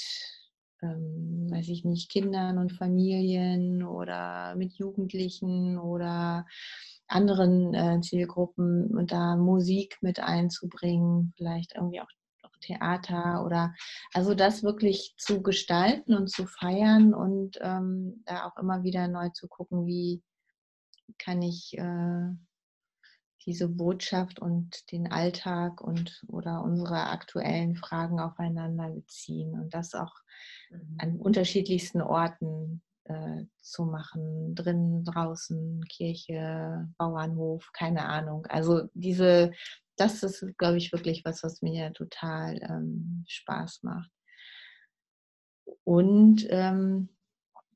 [0.83, 6.45] ähm, weiß ich nicht, Kindern und Familien oder mit Jugendlichen oder
[7.09, 12.09] anderen äh, Zielgruppen und da Musik mit einzubringen, vielleicht irgendwie auch,
[12.43, 13.75] auch, Theater oder
[14.13, 19.29] also das wirklich zu gestalten und zu feiern und ähm, da auch immer wieder neu
[19.31, 20.23] zu gucken, wie
[21.19, 22.33] kann ich äh,
[23.47, 30.15] diese Botschaft und den Alltag und oder unsere aktuellen Fragen aufeinander beziehen und das auch
[30.71, 30.97] mhm.
[30.99, 38.47] an unterschiedlichsten Orten äh, zu machen, drinnen, draußen, Kirche, Bauernhof, keine Ahnung.
[38.47, 39.53] Also diese,
[39.97, 44.11] das ist, glaube ich, wirklich was, was mir total ähm, Spaß macht.
[45.85, 47.09] Und ähm,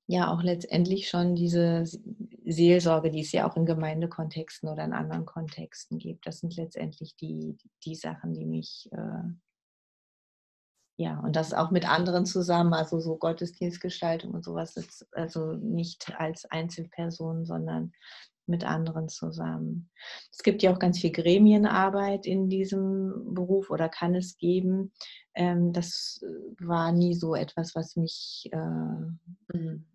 [0.07, 1.85] ja, auch letztendlich schon diese
[2.45, 6.27] Seelsorge, die es ja auch in Gemeindekontexten oder in anderen Kontexten gibt.
[6.27, 9.23] Das sind letztendlich die, die Sachen, die mich äh,
[11.01, 16.13] ja, und das auch mit anderen zusammen, also so Gottesdienstgestaltung und sowas, ist also nicht
[16.21, 17.93] als Einzelperson, sondern
[18.45, 19.89] mit anderen zusammen.
[20.31, 24.93] Es gibt ja auch ganz viel Gremienarbeit in diesem Beruf oder kann es geben.
[25.35, 26.23] Ähm, das
[26.59, 29.87] war nie so etwas, was mich, äh, mhm.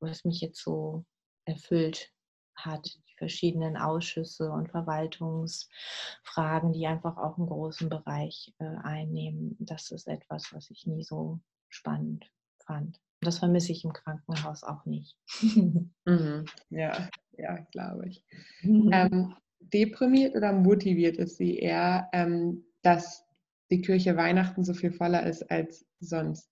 [0.00, 1.06] was mich jetzt so
[1.46, 2.12] erfüllt
[2.56, 2.90] hat.
[3.22, 9.54] Verschiedenen Ausschüsse und Verwaltungsfragen, die einfach auch einen großen Bereich äh, einnehmen.
[9.60, 12.28] Das ist etwas, was ich nie so spannend
[12.66, 12.98] fand.
[13.20, 15.16] Das vermisse ich im Krankenhaus auch nicht.
[16.04, 16.46] Mhm.
[16.68, 17.08] Ja,
[17.38, 18.24] ja, glaube ich.
[18.62, 18.90] Mhm.
[18.92, 23.24] Ähm, deprimiert oder motiviert ist sie eher, ähm, dass
[23.70, 26.50] die Kirche Weihnachten so viel voller ist als sonst?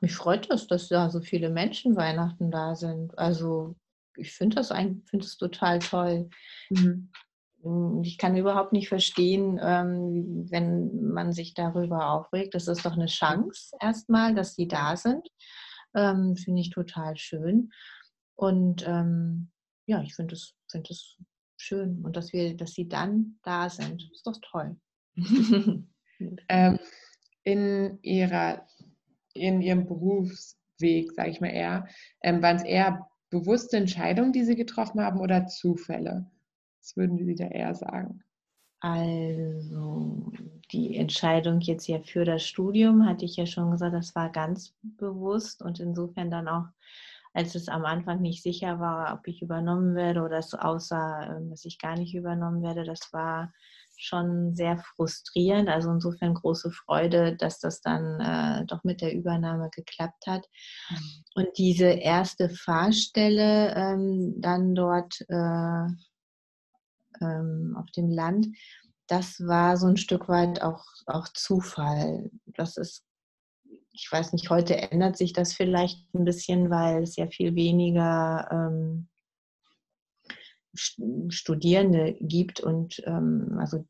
[0.00, 3.16] Mich freut es, dass da so viele Menschen Weihnachten da sind.
[3.16, 3.76] Also
[4.20, 6.28] ich finde das eigentlich find das total toll.
[6.70, 7.10] Mhm.
[7.62, 12.54] Hm, ich kann überhaupt nicht verstehen, ähm, wenn man sich darüber aufregt.
[12.54, 15.28] Das ist doch eine Chance erstmal, dass sie da sind.
[15.94, 17.70] Ähm, finde ich total schön.
[18.36, 19.50] Und ähm,
[19.86, 20.88] ja, ich finde es find
[21.56, 22.02] schön.
[22.04, 24.76] Und dass wir, dass sie dann da sind, ist doch toll.
[27.42, 28.66] in ihrer,
[29.34, 31.86] in ihrem Berufsweg, sage ich mal eher,
[32.22, 36.30] waren es eher bewusste Entscheidungen, die Sie getroffen haben oder Zufälle?
[36.80, 38.22] Was würden Sie da eher sagen?
[38.80, 40.32] Also
[40.72, 44.74] die Entscheidung jetzt ja für das Studium, hatte ich ja schon gesagt, das war ganz
[44.82, 46.64] bewusst und insofern dann auch,
[47.34, 51.50] als es am Anfang nicht sicher war, ob ich übernommen werde oder es aussah, ähm,
[51.50, 53.52] dass ich gar nicht übernommen werde, das war
[54.00, 55.68] schon sehr frustrierend.
[55.68, 60.46] Also insofern große Freude, dass das dann äh, doch mit der Übernahme geklappt hat.
[60.90, 61.24] Mhm.
[61.34, 65.86] Und diese erste Fahrstelle ähm, dann dort äh,
[67.20, 68.48] ähm, auf dem Land,
[69.06, 72.30] das war so ein Stück weit auch, auch Zufall.
[72.46, 73.04] Das ist,
[73.92, 78.48] ich weiß nicht, heute ändert sich das vielleicht ein bisschen, weil es ja viel weniger
[78.50, 79.08] ähm,
[80.74, 83.84] Studierende gibt und ähm, also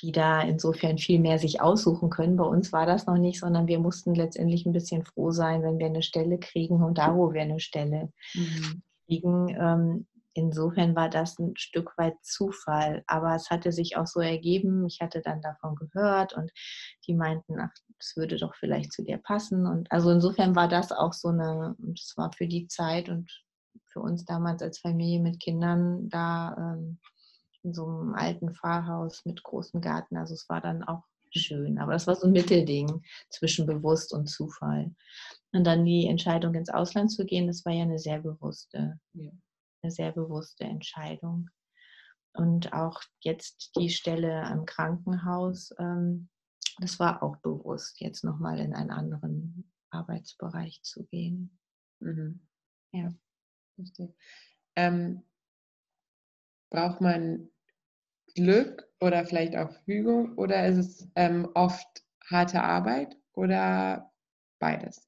[0.00, 2.36] die da insofern viel mehr sich aussuchen können.
[2.36, 5.78] Bei uns war das noch nicht, sondern wir mussten letztendlich ein bisschen froh sein, wenn
[5.78, 8.82] wir eine Stelle kriegen und da, wo wir eine Stelle mhm.
[9.06, 9.48] kriegen.
[9.58, 14.86] Ähm, insofern war das ein Stück weit Zufall, aber es hatte sich auch so ergeben.
[14.86, 16.50] Ich hatte dann davon gehört und
[17.06, 19.66] die meinten, ach, das würde doch vielleicht zu dir passen.
[19.66, 23.30] Und also insofern war das auch so eine, das war für die Zeit und
[23.92, 26.98] für uns damals als Familie mit Kindern da ähm,
[27.62, 30.16] in so einem alten Pfarrhaus mit großem Garten.
[30.16, 31.04] Also es war dann auch
[31.38, 31.78] schön.
[31.78, 34.94] Aber das war so ein Mittelding zwischen bewusst und Zufall.
[35.52, 39.30] Und dann die Entscheidung ins Ausland zu gehen, das war ja eine sehr bewusste, ja.
[39.82, 41.50] eine sehr bewusste Entscheidung.
[42.34, 46.28] Und auch jetzt die Stelle am Krankenhaus, ähm,
[46.78, 51.58] das war auch bewusst, jetzt nochmal in einen anderen Arbeitsbereich zu gehen.
[52.00, 52.40] Mhm.
[52.92, 53.12] Ja.
[54.76, 55.22] Ähm,
[56.70, 57.50] braucht man
[58.34, 64.10] Glück oder vielleicht auch Fügung oder ist es ähm, oft harte Arbeit oder
[64.58, 65.06] beides?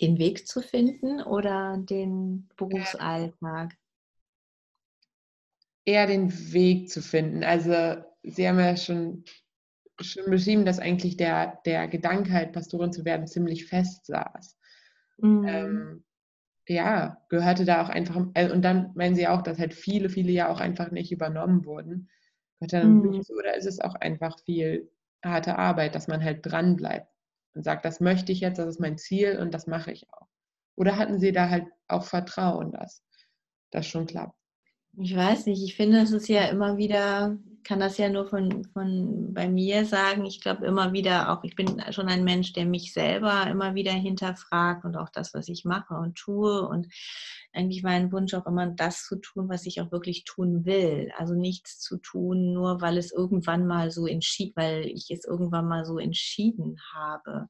[0.00, 3.76] Den Weg zu finden oder den Berufsalltag?
[5.84, 7.44] Eher den Weg zu finden.
[7.44, 9.24] Also Sie haben ja schon,
[10.00, 14.56] schon beschrieben, dass eigentlich der, der Gedanke halt, Pastorin zu werden, ziemlich fest saß.
[15.18, 15.44] Mhm.
[15.46, 16.04] Ähm,
[16.68, 20.32] ja, gehörte da auch einfach, äh, und dann meinen Sie auch, dass halt viele, viele
[20.32, 22.08] ja auch einfach nicht übernommen wurden.
[22.58, 23.22] Gehört dann mhm.
[23.38, 24.90] oder ist es auch einfach viel
[25.24, 27.08] harte Arbeit, dass man halt dran bleibt
[27.54, 30.28] und sagt, das möchte ich jetzt, das ist mein Ziel und das mache ich auch.
[30.76, 33.02] Oder hatten Sie da halt auch Vertrauen, dass
[33.70, 34.34] das schon klappt?
[34.96, 38.64] Ich weiß nicht, ich finde, es ist ja immer wieder, kann das ja nur von,
[38.72, 42.66] von bei mir sagen, ich glaube immer wieder auch, ich bin schon ein Mensch, der
[42.66, 46.88] mich selber immer wieder hinterfragt und auch das, was ich mache und tue und
[47.52, 51.10] eigentlich mein Wunsch auch immer das zu tun, was ich auch wirklich tun will.
[51.16, 55.68] Also nichts zu tun, nur weil es irgendwann mal so entschieden, weil ich es irgendwann
[55.68, 57.48] mal so entschieden habe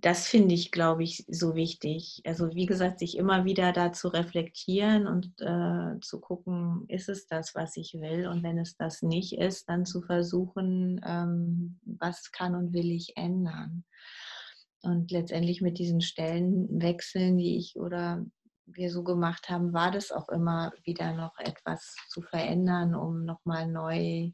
[0.00, 2.22] das finde ich, glaube ich, so wichtig.
[2.24, 7.26] Also wie gesagt, sich immer wieder da zu reflektieren und äh, zu gucken, ist es
[7.26, 8.28] das, was ich will?
[8.28, 13.16] Und wenn es das nicht ist, dann zu versuchen, ähm, was kann und will ich
[13.16, 13.84] ändern?
[14.82, 18.24] Und letztendlich mit diesen Stellenwechseln, die ich oder
[18.66, 23.66] wir so gemacht haben, war das auch immer wieder noch etwas zu verändern, um nochmal
[23.66, 24.30] neu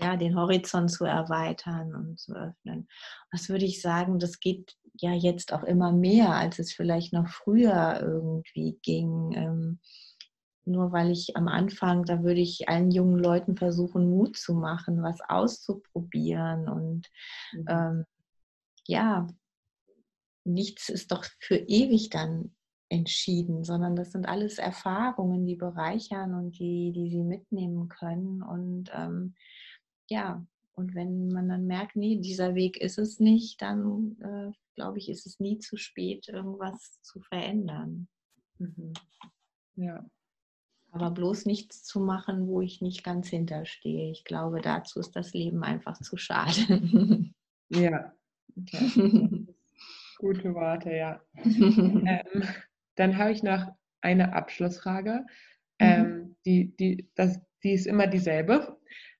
[0.00, 2.88] ja, den Horizont zu erweitern und zu öffnen.
[3.30, 7.28] Was würde ich sagen, das geht ja jetzt auch immer mehr, als es vielleicht noch
[7.28, 9.32] früher irgendwie ging.
[9.34, 9.80] Ähm,
[10.64, 15.02] nur weil ich am Anfang, da würde ich allen jungen Leuten versuchen, Mut zu machen,
[15.02, 16.68] was auszuprobieren.
[16.68, 17.08] Und
[17.52, 17.64] mhm.
[17.68, 18.04] ähm,
[18.86, 19.26] ja,
[20.44, 22.54] nichts ist doch für ewig dann
[22.88, 28.42] entschieden, sondern das sind alles Erfahrungen, die bereichern und die, die sie mitnehmen können.
[28.42, 29.34] Und ähm,
[30.10, 34.98] ja, und wenn man dann merkt, nee, dieser Weg ist es nicht, dann äh, glaube
[34.98, 38.08] ich, ist es nie zu spät, irgendwas zu verändern.
[38.58, 38.92] Mhm.
[39.76, 40.04] Ja.
[40.90, 44.10] Aber bloß nichts zu machen, wo ich nicht ganz hinterstehe.
[44.10, 46.50] Ich glaube, dazu ist das Leben einfach zu schade.
[47.68, 48.12] ja.
[48.58, 48.90] Okay.
[50.18, 51.20] Gute Worte, ja.
[51.44, 52.42] ähm,
[52.96, 53.68] dann habe ich noch
[54.00, 55.24] eine Abschlussfrage.
[55.78, 55.86] Mhm.
[55.86, 58.78] Ähm, die, die, das, die ist immer dieselbe.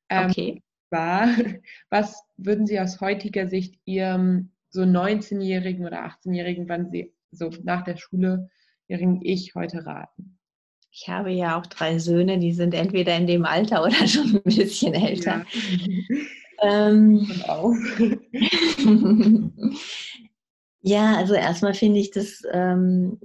[0.08, 1.28] Ähm, okay war,
[1.90, 7.82] was würden Sie aus heutiger Sicht Ihrem so 19-Jährigen oder 18-Jährigen, wann Sie so nach
[7.84, 8.50] der Schule
[8.88, 10.38] Ihrem Ich heute raten?
[10.92, 14.42] Ich habe ja auch drei Söhne, die sind entweder in dem Alter oder schon ein
[14.42, 15.44] bisschen älter.
[16.62, 17.30] Ja, ähm,
[20.80, 23.20] ja also erstmal finde ich das ähm,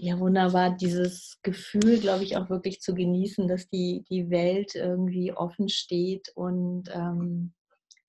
[0.00, 5.32] ja, wunderbar, dieses Gefühl, glaube ich, auch wirklich zu genießen, dass die, die Welt irgendwie
[5.32, 7.52] offen steht und ähm,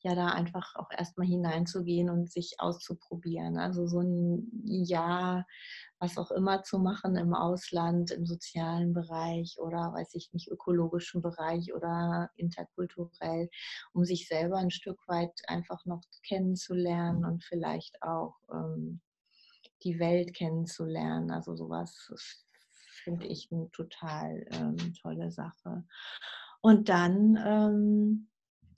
[0.01, 3.57] ja, da einfach auch erstmal hineinzugehen und sich auszuprobieren.
[3.57, 5.47] Also so ein Jahr,
[5.97, 11.23] was auch immer zu machen im Ausland, im sozialen Bereich oder weiß ich nicht, ökologischen
[11.23, 13.49] Bereich oder interkulturell,
[13.93, 19.01] um sich selber ein Stück weit einfach noch kennenzulernen und vielleicht auch ähm,
[19.83, 21.31] die Welt kennenzulernen.
[21.31, 22.11] Also sowas
[23.03, 25.85] finde ich eine total ähm, tolle Sache.
[26.61, 28.29] Und dann ähm,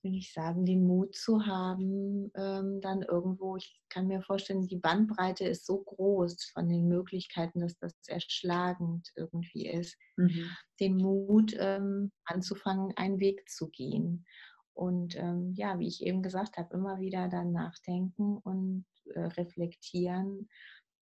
[0.04, 4.78] will ich sagen, den Mut zu haben, ähm, dann irgendwo, ich kann mir vorstellen, die
[4.78, 10.50] Bandbreite ist so groß von den Möglichkeiten, dass das erschlagend irgendwie ist, mhm.
[10.80, 14.26] den Mut ähm, anzufangen, einen Weg zu gehen.
[14.74, 20.50] Und ähm, ja, wie ich eben gesagt habe, immer wieder dann nachdenken und äh, reflektieren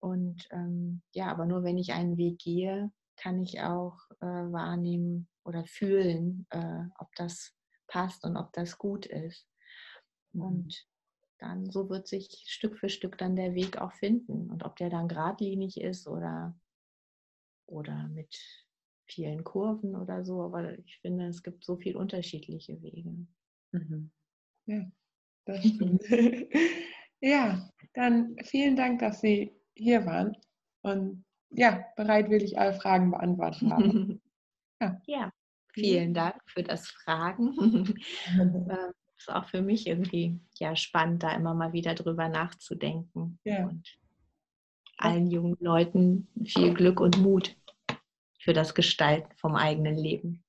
[0.00, 5.28] und ähm, ja, aber nur wenn ich einen Weg gehe, kann ich auch äh, wahrnehmen
[5.44, 7.54] oder fühlen, äh, ob das
[7.86, 9.46] passt und ob das gut ist.
[10.32, 10.42] Mhm.
[10.42, 10.86] Und
[11.38, 14.50] dann so wird sich Stück für Stück dann der Weg auch finden.
[14.50, 16.58] Und ob der dann geradlinig ist oder,
[17.66, 18.34] oder mit
[19.06, 20.42] vielen Kurven oder so.
[20.42, 23.26] Aber ich finde, es gibt so viele unterschiedliche Wege.
[23.72, 24.10] Mhm.
[24.66, 24.90] Ja,
[25.44, 26.02] das stimmt.
[27.20, 30.36] ja, dann vielen Dank, dass Sie hier waren
[30.82, 34.20] und ja, bereitwillig alle Fragen beantwortet haben.
[34.80, 35.00] ja.
[35.06, 35.32] ja.
[35.72, 37.94] vielen Dank für das Fragen.
[38.38, 43.38] Ähm, ist auch für mich irgendwie ja spannend, da immer mal wieder drüber nachzudenken.
[43.44, 43.66] Ja.
[43.66, 43.86] Und
[44.96, 47.54] allen jungen Leuten viel Glück und Mut
[48.38, 50.42] für das Gestalten vom eigenen Leben.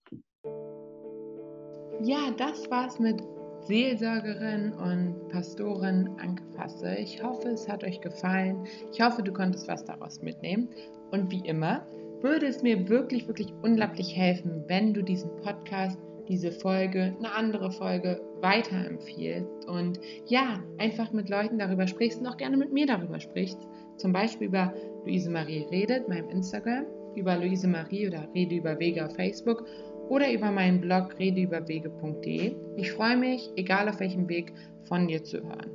[2.03, 3.21] Ja, das war's mit
[3.67, 6.95] Seelsorgerin und Pastorin Anke Fasse.
[6.95, 8.65] Ich hoffe, es hat euch gefallen.
[8.91, 10.69] Ich hoffe, du konntest was daraus mitnehmen.
[11.11, 11.85] Und wie immer,
[12.21, 15.97] würde es mir wirklich, wirklich unglaublich helfen, wenn du diesen Podcast,
[16.27, 22.37] diese Folge, eine andere Folge weiterempfiehlst und ja, einfach mit Leuten darüber sprichst und auch
[22.37, 23.67] gerne mit mir darüber sprichst
[24.01, 24.73] zum Beispiel über
[25.05, 26.85] Luise Marie redet, meinem Instagram,
[27.15, 29.65] über Luise Marie oder Rede über Wege auf Facebook
[30.11, 32.53] oder über meinen Blog redeüberwege.de.
[32.75, 34.51] Ich freue mich, egal auf welchem Weg,
[34.83, 35.71] von dir zu hören.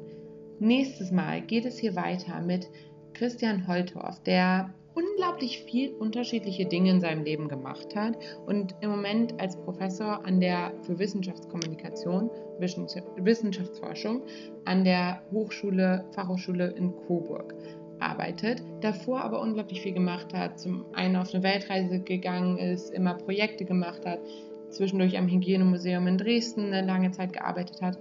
[0.59, 2.69] Nächstes Mal geht es hier weiter mit
[3.15, 9.41] Christian Holtorf, der unglaublich viel unterschiedliche Dinge in seinem Leben gemacht hat und im Moment
[9.41, 12.29] als Professor an der für Wissenschaftskommunikation,
[12.61, 14.21] Wissenschaftsforschung
[14.67, 17.55] an der Hochschule, Fachhochschule in Coburg
[18.01, 23.15] arbeitet, davor aber unglaublich viel gemacht hat, zum einen auf eine Weltreise gegangen ist, immer
[23.15, 24.21] Projekte gemacht hat,
[24.71, 27.99] zwischendurch am Hygienemuseum in Dresden eine lange Zeit gearbeitet hat.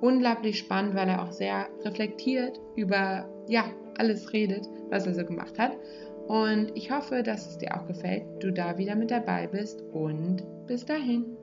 [0.00, 3.64] Unglaublich spannend, weil er auch sehr reflektiert über ja,
[3.98, 5.72] alles redet, was er so gemacht hat.
[6.26, 10.42] Und ich hoffe, dass es dir auch gefällt, du da wieder mit dabei bist und
[10.66, 11.35] bis dahin.